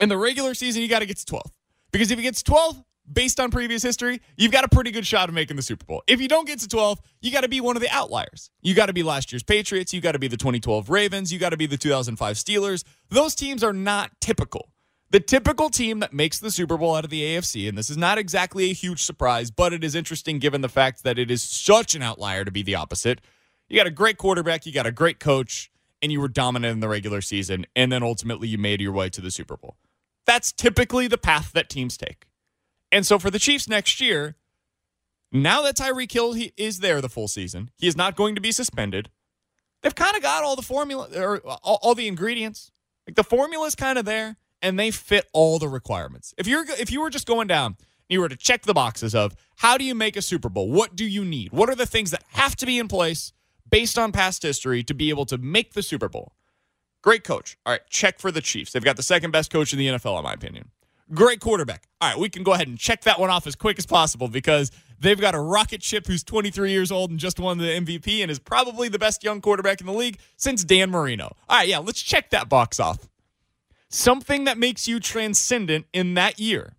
[0.01, 1.43] In the regular season, you got to get to 12.
[1.91, 2.83] Because if you get to 12,
[3.13, 6.01] based on previous history, you've got a pretty good shot of making the Super Bowl.
[6.07, 8.49] If you don't get to 12, you got to be one of the outliers.
[8.61, 9.93] You got to be last year's Patriots.
[9.93, 11.31] You got to be the 2012 Ravens.
[11.31, 12.83] You got to be the 2005 Steelers.
[13.09, 14.71] Those teams are not typical.
[15.11, 17.97] The typical team that makes the Super Bowl out of the AFC, and this is
[17.97, 21.43] not exactly a huge surprise, but it is interesting given the fact that it is
[21.43, 23.21] such an outlier to be the opposite.
[23.67, 25.69] You got a great quarterback, you got a great coach,
[26.01, 29.09] and you were dominant in the regular season, and then ultimately you made your way
[29.09, 29.75] to the Super Bowl.
[30.25, 32.27] That's typically the path that teams take.
[32.91, 34.35] And so for the Chiefs next year,
[35.31, 38.41] now that Tyreek Hill he is there the full season, he is not going to
[38.41, 39.09] be suspended.
[39.81, 42.71] They've kind of got all the formula or all, all the ingredients.
[43.07, 46.33] Like the formula is kind of there and they fit all the requirements.
[46.37, 47.77] If you're if you were just going down
[48.11, 50.69] you were to check the boxes of how do you make a Super Bowl?
[50.69, 51.53] What do you need?
[51.53, 53.31] What are the things that have to be in place
[53.69, 56.33] based on past history to be able to make the Super Bowl?
[57.01, 57.57] Great coach.
[57.65, 58.71] All right, check for the Chiefs.
[58.71, 60.69] They've got the second best coach in the NFL, in my opinion.
[61.13, 61.83] Great quarterback.
[61.99, 64.27] All right, we can go ahead and check that one off as quick as possible
[64.27, 68.21] because they've got a rocket ship who's 23 years old and just won the MVP
[68.21, 71.35] and is probably the best young quarterback in the league since Dan Marino.
[71.49, 73.09] All right, yeah, let's check that box off.
[73.89, 76.75] something that makes you transcendent in that year.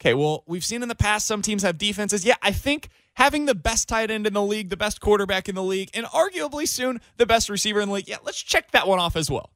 [0.00, 2.24] Okay, well, we've seen in the past some teams have defenses.
[2.24, 5.54] Yeah, I think having the best tight end in the league, the best quarterback in
[5.54, 8.08] the league, and arguably soon the best receiver in the league.
[8.08, 9.50] Yeah, let's check that one off as well.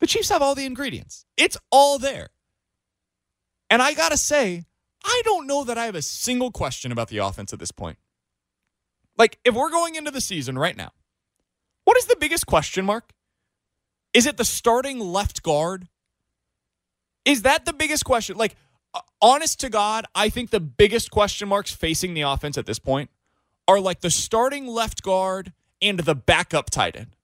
[0.00, 2.30] The Chiefs have all the ingredients, it's all there.
[3.68, 4.64] And I got to say,
[5.04, 7.98] I don't know that I have a single question about the offense at this point.
[9.18, 10.92] Like, if we're going into the season right now,
[11.84, 13.12] what is the biggest question mark?
[14.12, 15.88] Is it the starting left guard?
[17.24, 18.36] Is that the biggest question?
[18.36, 18.56] Like,
[19.20, 23.10] honest to God, I think the biggest question marks facing the offense at this point
[23.68, 27.16] are like the starting left guard and the backup tight end.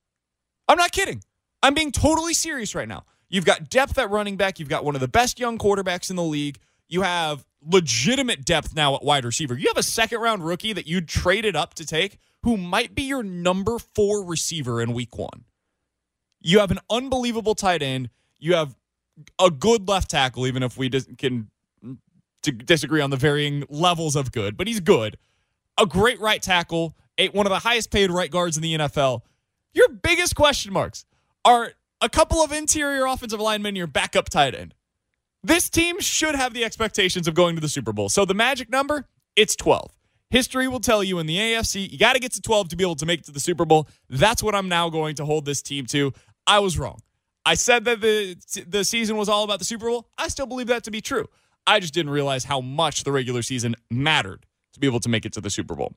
[0.68, 1.22] I'm not kidding.
[1.62, 3.04] I'm being totally serious right now.
[3.28, 4.58] You've got depth at running back.
[4.58, 6.58] You've got one of the best young quarterbacks in the league.
[6.88, 9.56] You have legitimate depth now at wide receiver.
[9.56, 13.02] You have a second round rookie that you traded up to take who might be
[13.02, 15.44] your number four receiver in week one.
[16.40, 18.10] You have an unbelievable tight end.
[18.38, 18.74] You have
[19.38, 21.48] a good left tackle, even if we can
[22.42, 25.16] to disagree on the varying levels of good, but he's good.
[25.78, 26.96] A great right tackle,
[27.32, 29.20] one of the highest paid right guards in the NFL.
[29.74, 31.04] Your biggest question marks
[31.44, 34.74] are a couple of interior offensive linemen, your backup tight end.
[35.44, 38.08] This team should have the expectations of going to the Super Bowl.
[38.08, 39.90] So the magic number, it's 12.
[40.30, 42.84] History will tell you in the AFC, you got to get to 12 to be
[42.84, 43.88] able to make it to the Super Bowl.
[44.08, 46.12] That's what I'm now going to hold this team to.
[46.46, 47.00] I was wrong.
[47.44, 48.36] I said that the
[48.68, 50.08] the season was all about the Super Bowl.
[50.16, 51.26] I still believe that to be true.
[51.66, 55.24] I just didn't realize how much the regular season mattered to be able to make
[55.24, 55.94] it to the Super Bowl.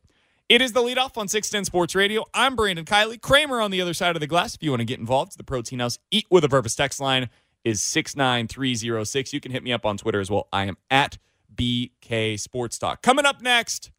[0.47, 2.23] It is the leadoff on 610 Sports Radio.
[2.33, 3.19] I'm Brandon Kiley.
[3.19, 4.53] Kramer on the other side of the glass.
[4.53, 7.29] If you want to get involved, the Protein House Eat with a Purpose text line
[7.63, 9.33] is 69306.
[9.33, 10.47] You can hit me up on Twitter as well.
[10.53, 11.17] I am at
[11.55, 13.01] BK Sports Talk.
[13.01, 13.89] Coming up next,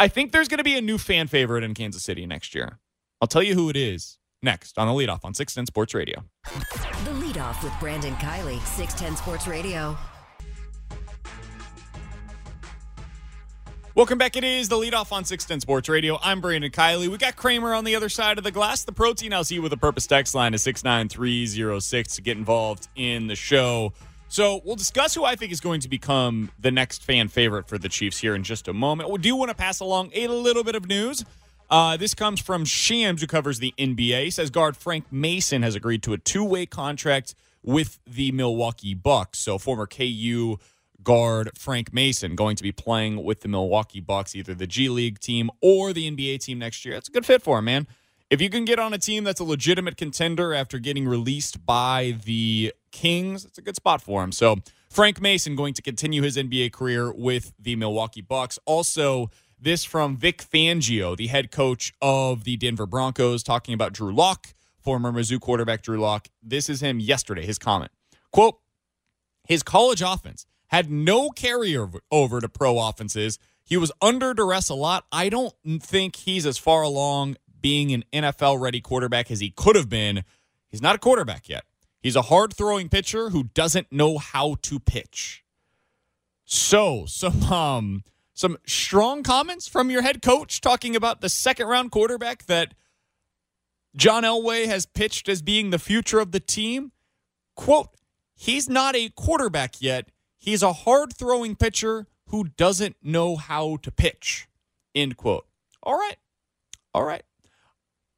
[0.00, 2.80] I think there's going to be a new fan favorite in Kansas City next year.
[3.20, 6.24] I'll tell you who it is next on the leadoff on 610 Sports Radio.
[6.44, 9.96] The leadoff with Brandon Kiley, 610 Sports Radio.
[13.96, 14.36] Welcome back.
[14.36, 16.16] It is the leadoff on 610 Sports Radio.
[16.22, 17.08] I'm Brandon Kiley.
[17.08, 18.84] We got Kramer on the other side of the glass.
[18.84, 23.34] The Protein House with a Purpose text line is 69306 to get involved in the
[23.34, 23.92] show.
[24.28, 27.78] So we'll discuss who I think is going to become the next fan favorite for
[27.78, 29.10] the Chiefs here in just a moment.
[29.10, 31.24] We do want to pass along a little bit of news.
[31.68, 34.22] Uh, this comes from Shams, who covers the NBA.
[34.22, 39.40] He says guard Frank Mason has agreed to a two-way contract with the Milwaukee Bucks.
[39.40, 40.58] So former KU
[41.02, 45.18] guard Frank Mason going to be playing with the Milwaukee Bucks, either the G League
[45.18, 46.94] team or the NBA team next year.
[46.94, 47.86] That's a good fit for him, man.
[48.30, 52.16] If you can get on a team that's a legitimate contender after getting released by
[52.24, 54.30] the Kings, it's a good spot for him.
[54.30, 54.56] So
[54.88, 58.58] Frank Mason going to continue his NBA career with the Milwaukee Bucks.
[58.66, 64.14] Also, this from Vic Fangio, the head coach of the Denver Broncos, talking about Drew
[64.14, 66.28] Lock, former Mizzou quarterback Drew Lock.
[66.42, 67.90] This is him yesterday, his comment.
[68.32, 68.58] Quote,
[69.44, 73.38] his college offense had no carryover over to pro offenses.
[73.64, 75.04] He was under duress a lot.
[75.10, 79.76] I don't think he's as far along being an NFL ready quarterback as he could
[79.76, 80.22] have been.
[80.68, 81.64] He's not a quarterback yet.
[82.00, 85.44] He's a hard throwing pitcher who doesn't know how to pitch.
[86.44, 91.90] So, some um some strong comments from your head coach talking about the second round
[91.90, 92.74] quarterback that
[93.96, 96.92] John Elway has pitched as being the future of the team.
[97.56, 97.88] Quote,
[98.34, 100.08] he's not a quarterback yet.
[100.40, 104.48] He's a hard throwing pitcher who doesn't know how to pitch.
[104.94, 105.46] End quote.
[105.82, 106.16] All right.
[106.94, 107.22] All right.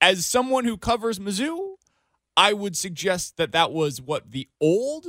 [0.01, 1.75] As someone who covers Mizzou,
[2.37, 5.07] I would suggest that that was what the old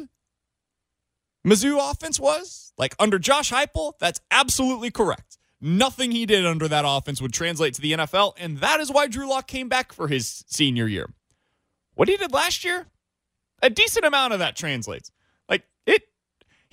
[1.46, 2.74] Mizzou offense was.
[2.78, 5.38] Like under Josh Heupel, that's absolutely correct.
[5.62, 9.08] Nothing he did under that offense would translate to the NFL, and that is why
[9.08, 11.14] Drew Lock came back for his senior year.
[11.96, 12.88] What he did last year,
[13.62, 15.10] a decent amount of that translates.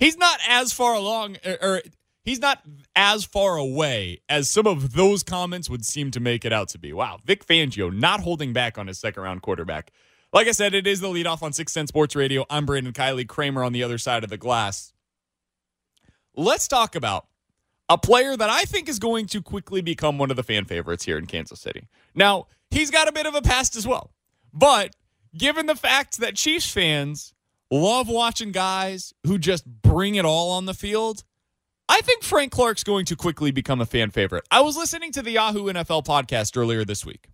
[0.01, 1.81] He's not as far along, or, or
[2.23, 2.63] he's not
[2.95, 6.79] as far away as some of those comments would seem to make it out to
[6.79, 6.91] be.
[6.91, 9.91] Wow, Vic Fangio not holding back on his second round quarterback.
[10.33, 12.47] Like I said, it is the leadoff on 610 Sports Radio.
[12.49, 14.91] I'm Brandon Kiley Kramer on the other side of the glass.
[16.35, 17.27] Let's talk about
[17.87, 21.05] a player that I think is going to quickly become one of the fan favorites
[21.05, 21.87] here in Kansas City.
[22.15, 24.09] Now, he's got a bit of a past as well.
[24.51, 24.95] But
[25.37, 27.35] given the fact that Chiefs fans
[27.71, 31.23] love watching guys who just bring it all on the field,
[31.89, 34.47] I think Frank Clark's going to quickly become a fan favorite.
[34.49, 37.27] I was listening to the Yahoo NFL podcast earlier this week.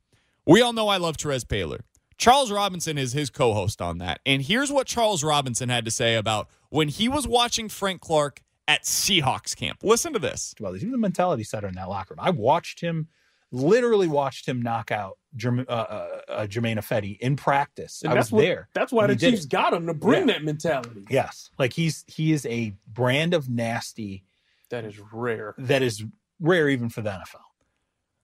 [0.47, 1.81] We all know I love Terez Paylor.
[2.17, 4.21] Charles Robinson is his co host on that.
[4.25, 8.41] And here's what Charles Robinson had to say about when he was watching Frank Clark
[8.67, 9.83] at Seahawks camp.
[9.83, 10.55] Listen to this.
[10.59, 12.25] Well, he's a mentality setter in that locker room.
[12.25, 13.07] I watched him
[13.51, 18.01] Literally watched him knock out Jerm- uh, uh, uh, Germain Ifedi in practice.
[18.01, 18.67] And I that's was what, there.
[18.73, 19.49] That's why the Chiefs it.
[19.49, 20.33] got him to bring Yeah.
[20.33, 21.05] that mentality.
[21.09, 24.23] Yes, like he's he is a brand of nasty
[24.69, 25.55] That is rare.
[25.57, 26.03] that is
[26.39, 27.41] rare even for the NFL.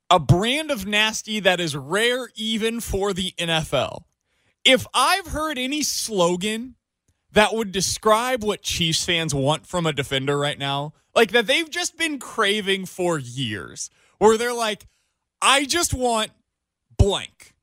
[0.09, 4.03] a brand of nasty that is rare even for the NFL.
[4.65, 6.75] If I've heard any slogan
[7.31, 11.69] that would describe what Chiefs fans want from a defender right now, like that they've
[11.69, 14.85] just been craving for years, where they're like,
[15.45, 16.31] I just want
[16.97, 17.53] blank.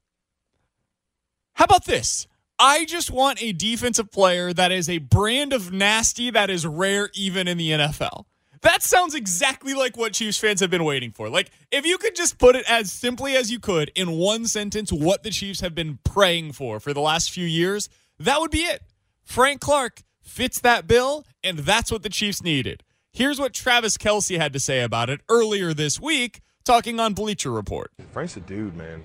[1.54, 2.26] How about this?
[2.58, 7.08] I just want a defensive player that is a brand of nasty that is rare
[7.14, 8.26] even in the NFL.
[8.60, 11.30] That sounds exactly like what Chiefs fans have been waiting for.
[11.30, 14.92] Like, if you could just put it as simply as you could in one sentence,
[14.92, 18.64] what the Chiefs have been praying for for the last few years, that would be
[18.64, 18.82] it.
[19.24, 22.82] Frank Clark fits that bill, and that's what the Chiefs needed.
[23.10, 27.50] Here's what Travis Kelce had to say about it earlier this week, talking on Bleacher
[27.50, 27.90] Report.
[28.12, 29.04] Frank's a dude, man.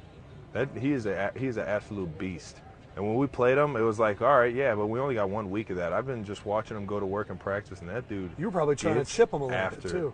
[0.53, 2.62] That he is a he is an absolute beast.
[2.95, 5.30] And when we played him, it was like, all right, yeah, but we only got
[5.30, 5.91] one week of that.
[5.91, 8.32] I've been just watching him go to work and practice, and that dude.
[8.38, 9.82] You were probably trying to chip him a little after.
[9.82, 10.14] bit too.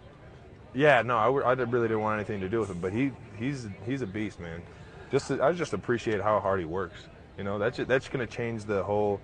[0.74, 3.68] Yeah, no, I, did- really didn't want anything to do with him, but he he's
[3.86, 4.64] he's a beast, man.
[5.12, 7.02] Just I just appreciate how hard he works.
[7.38, 9.20] You know, that's ju- that's gonna change the whole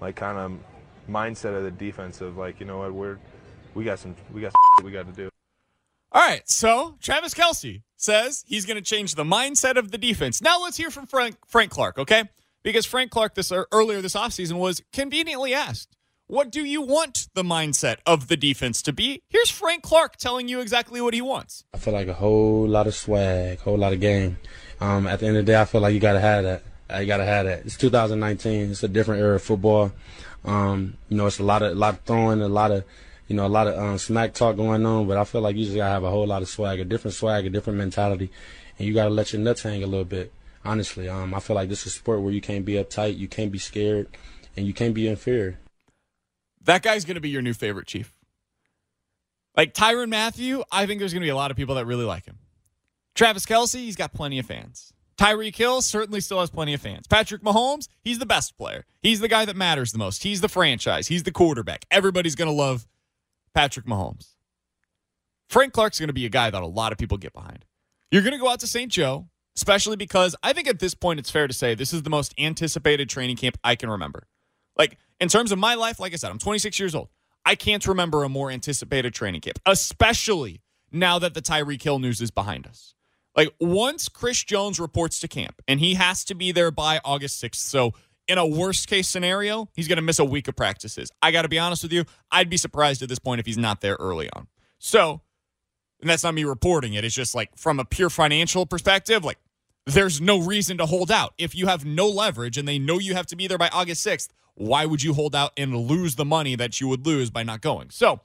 [0.00, 0.52] like kind of
[1.10, 3.18] mindset of the defense of like, you know what, we're
[3.74, 5.28] we got some we got some we got to do.
[6.14, 10.42] All right, so Travis Kelce says he's going to change the mindset of the defense.
[10.42, 12.24] Now let's hear from Frank, Frank Clark, okay?
[12.62, 15.96] Because Frank Clark this er, earlier this offseason was conveniently asked,
[16.26, 20.48] "What do you want the mindset of the defense to be?" Here's Frank Clark telling
[20.48, 21.64] you exactly what he wants.
[21.72, 24.36] I feel like a whole lot of swag, a whole lot of game.
[24.82, 26.62] Um, at the end of the day, I feel like you gotta have that.
[26.92, 27.64] Uh, You gotta have that.
[27.64, 28.70] It's 2019.
[28.72, 29.92] It's a different era of football.
[30.44, 32.84] Um, you know, it's a lot of a lot of throwing, a lot of
[33.32, 35.08] you know, a lot of um, smack talk going on.
[35.08, 37.14] But I feel like you just gotta have a whole lot of swag, a different
[37.14, 38.30] swag, a different mentality,
[38.78, 40.30] and you gotta let your nuts hang a little bit.
[40.64, 43.26] Honestly, um, I feel like this is a sport where you can't be uptight, you
[43.26, 44.06] can't be scared,
[44.54, 45.58] and you can't be inferior.
[46.62, 48.14] That guy's to be your new favorite chief.
[49.56, 52.26] Like Tyrann Mathieu, I think there's to be a lot of people that really like
[52.26, 52.38] him.
[53.14, 54.92] Travis Kelce, he's got plenty of fans.
[55.18, 57.06] Tyreek Hill certainly still has plenty of fans.
[57.06, 58.84] Patrick Mahomes, he's the best player.
[59.00, 60.22] He's the guy that matters the most.
[60.22, 61.08] He's the franchise.
[61.08, 61.84] He's the quarterback.
[61.90, 62.86] Everybody's going to love
[63.54, 64.34] Patrick Mahomes.
[65.48, 67.64] Frank Clark's going to be a guy that a lot of people get behind.
[68.10, 68.90] You're going to go out to St.
[68.90, 72.10] Joe, especially because I think at this point it's fair to say this is the
[72.10, 74.26] most anticipated training camp I can remember.
[74.76, 77.08] Like, in terms of my life, like I said, I'm 26 years old.
[77.44, 82.20] I can't remember a more anticipated training camp, especially now that the Tyreek Hill news
[82.20, 82.94] is behind us.
[83.36, 87.42] Like, once Chris Jones reports to camp, and he has to be there by August
[87.42, 87.56] 6th.
[87.56, 87.92] So,
[88.28, 91.10] in a worst case scenario, he's going to miss a week of practices.
[91.20, 93.58] I got to be honest with you, I'd be surprised at this point if he's
[93.58, 94.46] not there early on.
[94.78, 95.20] So,
[96.00, 97.04] and that's not me reporting it.
[97.04, 99.38] It's just like from a pure financial perspective, like
[99.86, 101.34] there's no reason to hold out.
[101.38, 104.06] If you have no leverage and they know you have to be there by August
[104.06, 107.42] 6th, why would you hold out and lose the money that you would lose by
[107.42, 107.90] not going?
[107.90, 108.20] So,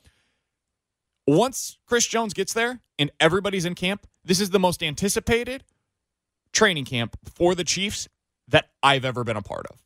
[1.26, 5.64] once Chris Jones gets there and everybody's in camp, this is the most anticipated
[6.54, 8.08] training camp for the Chiefs
[8.48, 9.84] that I've ever been a part of.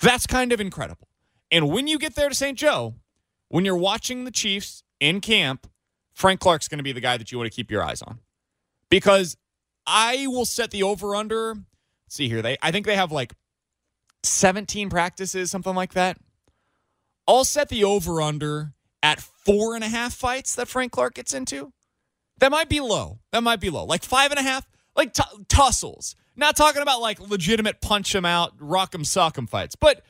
[0.00, 1.08] That's kind of incredible.
[1.50, 2.56] And when you get there to St.
[2.56, 2.94] Joe,
[3.48, 5.66] when you're watching the Chiefs in camp,
[6.14, 8.20] Frank Clark's going to be the guy that you want to keep your eyes on.
[8.88, 9.36] Because
[9.86, 11.56] I will set the over under.
[12.08, 13.34] See here, they I think they have like
[14.22, 16.18] 17 practices, something like that.
[17.26, 18.72] I'll set the over under
[19.02, 21.72] at four and a half fights that Frank Clark gets into.
[22.38, 23.20] That might be low.
[23.32, 23.84] That might be low.
[23.84, 26.16] Like five and a half, like t- tussles.
[26.40, 30.02] Not talking about like legitimate punch him out, rock him, sock him fights, but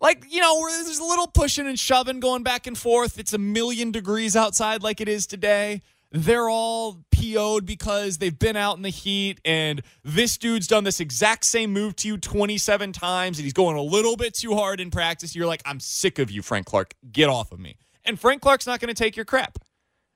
[0.00, 3.18] like you know there's a little pushing and shoving going back and forth.
[3.18, 5.82] It's a million degrees outside like it is today.
[6.10, 10.98] They're all PO'd because they've been out in the heat and this dude's done this
[10.98, 14.80] exact same move to you 27 times and he's going a little bit too hard
[14.80, 15.36] in practice.
[15.36, 16.94] You're like I'm sick of you Frank Clark.
[17.12, 17.76] Get off of me.
[18.02, 19.58] And Frank Clark's not going to take your crap.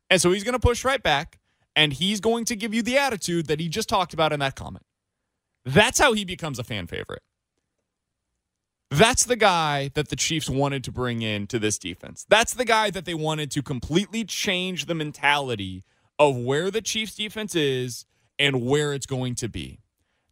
[0.09, 1.39] And so he's going to push right back
[1.77, 4.57] and he's going to give you the attitude that he just talked about in that
[4.57, 4.85] comment
[5.65, 7.23] that's how he becomes a fan favorite
[8.91, 12.27] that's the guy that the Chiefs wanted to bring in to this defense.
[12.29, 15.85] That's the guy that they wanted to completely change the mentality
[16.19, 18.05] of where the Chiefs defense is
[18.39, 19.79] and where it's going to be.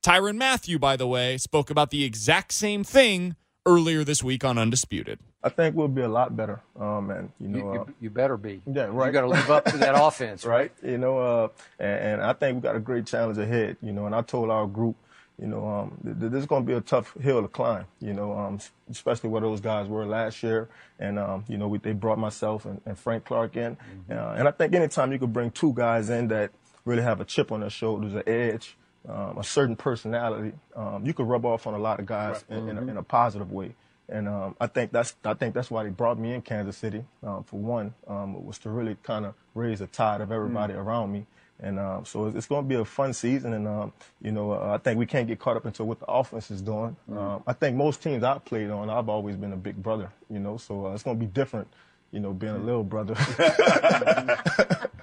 [0.02, 4.58] Tyrann Mathieu, by the way, spoke about the exact same thing earlier this week on
[4.58, 5.20] Undisputed.
[5.42, 8.10] I think we'll be a lot better, um, and you know, You, you, uh, you
[8.10, 8.60] better be.
[8.66, 9.06] yeah, right.
[9.06, 10.72] You got to live up to that offense, right?
[10.82, 11.48] You know, uh,
[11.78, 13.76] and, and I think we got a great challenge ahead.
[13.80, 14.96] You know, and I told our group,
[15.40, 17.86] you know, um, th- th- this is going to be a tough hill to climb.
[18.00, 18.58] You know, um,
[18.90, 20.68] especially where those guys were last year,
[20.98, 23.76] and um, you know, we, they brought myself and, and Frank Clark in,
[24.10, 26.52] uh, and I think anytime you could bring two guys in that
[26.84, 28.76] really have a chip on their shoulders, an edge,
[29.08, 30.52] um, a certain personality.
[30.76, 33.02] Um, you could rub off on a lot of guys in, in, a, in a
[33.02, 33.74] positive way.
[34.08, 37.04] And um, I think that's I think that's why they brought me in Kansas City.
[37.22, 41.12] Um, for one, um, was to really kind of raise the tide of everybody around
[41.12, 41.26] me.
[41.60, 43.52] And um, so it's, it's going to be a fun season.
[43.52, 43.92] And um,
[44.22, 46.62] you know, uh, I think we can't get caught up into what the offense is
[46.62, 46.96] doing.
[47.10, 50.10] Um, I think most teams I've played on, I've always been a big brother.
[50.30, 51.68] You know, so uh, it's going to be different.
[52.10, 53.14] You know, being a little brother.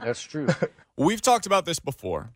[0.01, 0.47] That's true.
[0.97, 2.31] We've talked about this before,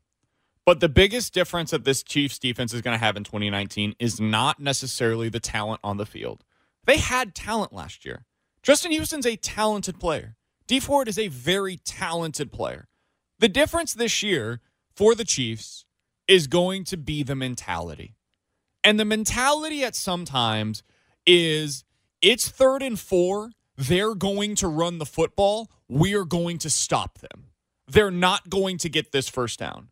[0.65, 4.19] but the biggest difference that this Chiefs defense is going to have in 2019 is
[4.19, 6.43] not necessarily the talent on the field.
[6.85, 8.25] They had talent last year.
[8.61, 10.35] Justin Houston's a talented player.
[10.67, 12.87] Dee Ford is a very talented player.
[13.39, 14.59] The difference this year
[14.95, 15.85] for the Chiefs
[16.27, 18.15] is going to be the mentality.
[18.83, 20.83] And the mentality at sometimes
[21.25, 21.83] is
[22.21, 23.51] it's third and four.
[23.77, 25.71] They're going to run the football.
[25.87, 27.47] We are going to stop them.
[27.87, 29.89] They're not going to get this first down.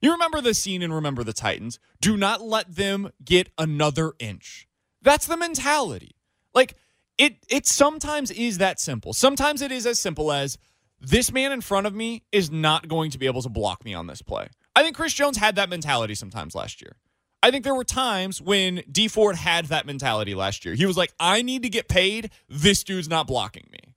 [0.00, 1.78] You remember the scene and remember the Titans.
[2.00, 4.68] Do not let them get another inch.
[5.02, 6.16] That's the mentality.
[6.54, 6.74] Like
[7.16, 9.12] it it sometimes is that simple.
[9.12, 10.58] Sometimes it is as simple as
[11.00, 13.94] this man in front of me is not going to be able to block me
[13.94, 14.48] on this play.
[14.74, 16.96] I think Chris Jones had that mentality sometimes last year.
[17.42, 20.74] I think there were times when Dee Ford had that mentality last year.
[20.74, 22.30] He was like, I need to get paid.
[22.48, 23.94] This dude's not blocking me.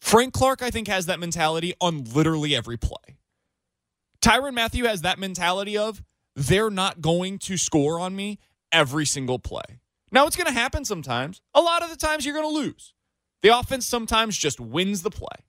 [0.00, 3.18] Frank Clark, I think, has that mentality on literally every play.
[4.20, 6.02] Tyrann Mathieu has that mentality of
[6.36, 8.38] they're not going to score on me
[8.70, 9.80] every single play.
[10.12, 11.40] Now, it's going to happen sometimes.
[11.54, 12.94] A lot of the times, you're going to lose.
[13.42, 15.44] The offense sometimes just wins the play.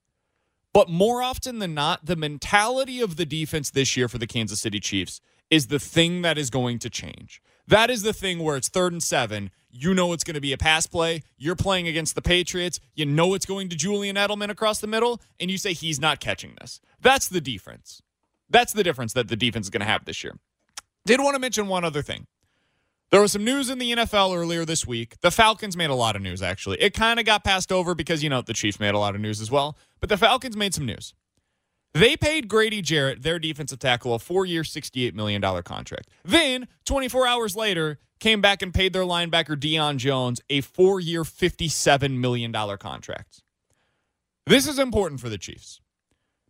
[0.73, 4.61] But more often than not, the mentality of the defense this year for the Kansas
[4.61, 5.19] City Chiefs
[5.49, 7.41] is the thing that is going to change.
[7.67, 9.51] That is the thing where it's third and seven.
[9.71, 11.23] You know it's going to be a pass play.
[11.37, 12.79] You're playing against the Patriots.
[12.93, 16.19] You know it's going to Julian Edelman across the middle, and you say he's not
[16.19, 16.79] catching this.
[17.01, 18.01] That's the difference.
[18.49, 20.37] That's the difference that the defense is going to have this year.
[21.05, 22.25] Did want to mention one other thing.
[23.12, 25.20] There was some news in the NFL earlier this week.
[25.22, 26.80] The Falcons made a lot of news, actually.
[26.80, 29.22] It kind of got passed over because, you know, the Chiefs made a lot of
[29.22, 29.76] news as well.
[29.99, 31.16] But the Falcons made some news.
[31.93, 36.10] They paid Grady Jarrett, their defensive tackle, a four year, $68 million contract.
[36.24, 41.24] Then, 24 hours later, came back and paid their linebacker, Deion Jones, a four year,
[41.24, 43.41] $57 million contract.
[44.45, 45.82] This is important for the Chiefs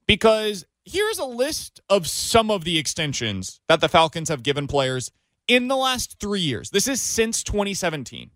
[0.07, 5.12] because here's a list of some of the extensions that the Falcons have given players
[5.50, 6.70] in the last three years.
[6.70, 8.30] This is since 2017.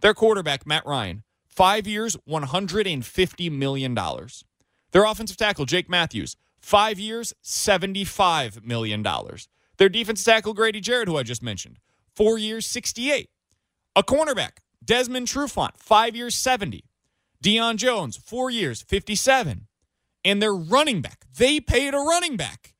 [0.00, 3.98] Their quarterback, Matt Ryan, five years, $150 million.
[4.92, 9.04] Their offensive tackle, Jake Matthews, five years, $75 million.
[9.76, 11.78] Their defensive tackle, Grady Jarrett, who I just mentioned,
[12.14, 13.28] four years, 68.
[13.96, 16.84] A cornerback, Desmond Trufant, five years, 70.
[17.42, 19.66] Deion Jones, four years, 57.
[20.24, 22.75] And their running back, they paid a running back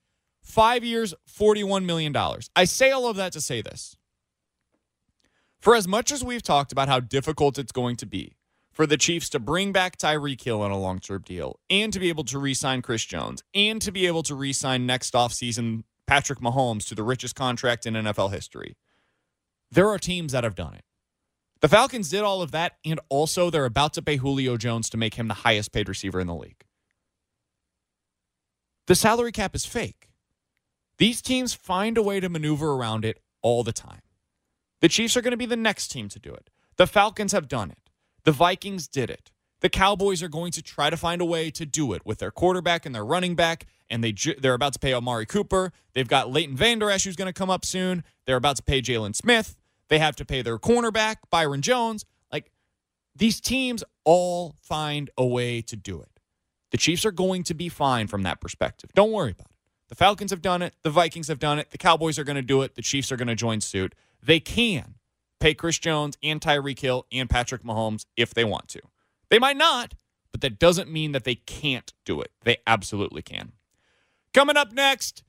[0.56, 2.16] five years, $41 million.
[2.56, 3.94] I say all of that to say this.
[5.60, 8.38] For as much as we've talked about how difficult it's going to be
[8.72, 12.00] for the Chiefs to bring back Tyreek Hill on a long term deal and to
[12.00, 15.12] be able to re sign Chris Jones and to be able to re sign next
[15.12, 18.78] offseason Patrick Mahomes to the richest contract in NFL history,
[19.70, 20.84] there are teams that have done it.
[21.60, 24.96] The Falcons did all of that, and also they're about to pay Julio Jones to
[24.96, 26.64] make him the highest paid receiver in the league.
[28.86, 30.05] The salary cap is fake.
[30.98, 34.00] These teams find a way to maneuver around it all the time.
[34.80, 36.50] The Chiefs are going to be the next team to do it.
[36.76, 37.90] The Falcons have done it.
[38.24, 39.30] The Vikings did it.
[39.60, 42.30] The Cowboys are going to try to find a way to do it with their
[42.30, 45.72] quarterback and their running back, and they they're about to pay Amari Cooper.
[45.94, 48.04] They've got Leighton Vander Esch who's going to come up soon.
[48.26, 49.56] They're about to pay Jaylon Smith.
[49.88, 52.04] They have to pay their cornerback Byron Jones.
[52.30, 52.50] Like
[53.14, 56.20] these teams all find a way to do it.
[56.70, 58.90] The Chiefs are going to be fine from that perspective.
[58.94, 59.55] Don't worry about it.
[59.88, 60.74] The Falcons have done it.
[60.82, 61.70] The Vikings have done it.
[61.70, 62.74] The Cowboys are going to do it.
[62.74, 63.94] The Chiefs are going to join suit.
[64.22, 64.94] They can
[65.38, 68.80] pay Chris Jones and Tyreek Hill and Patrick Mahomes if they want to.
[69.30, 69.94] They might not,
[70.32, 72.32] but that doesn't mean that they can't do it.
[72.42, 73.52] They absolutely can.
[74.34, 75.22] Coming up next,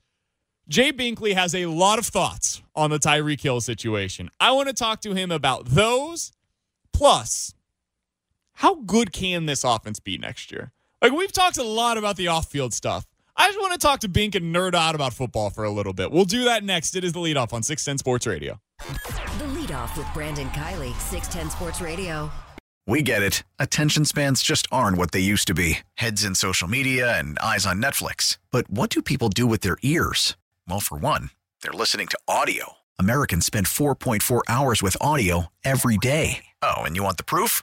[0.68, 4.30] Jay Binkley has a lot of thoughts on the Tyreek Hill situation.
[4.38, 6.32] I want to talk to him about those,
[6.92, 7.54] plus
[8.54, 10.72] how good can this offense be next year?
[11.00, 13.06] Like we've talked a lot about the off-field stuff.
[13.40, 15.92] I just want to talk to Bink and nerd out about football for a little
[15.92, 16.10] bit.
[16.10, 16.96] We'll do that next.
[16.96, 18.60] It is the leadoff on 610 Sports Radio.
[18.78, 22.32] The leadoff with Brandon Kiley, 610 Sports Radio.
[22.88, 23.44] We get it.
[23.60, 27.64] Attention spans just aren't what they used to be heads in social media and eyes
[27.64, 28.38] on Netflix.
[28.50, 30.36] But what do people do with their ears?
[30.66, 31.30] Well, for one,
[31.62, 32.72] they're listening to audio.
[32.98, 36.44] Americans spend 4.4 hours with audio every day.
[36.60, 37.62] Oh, and you want the proof?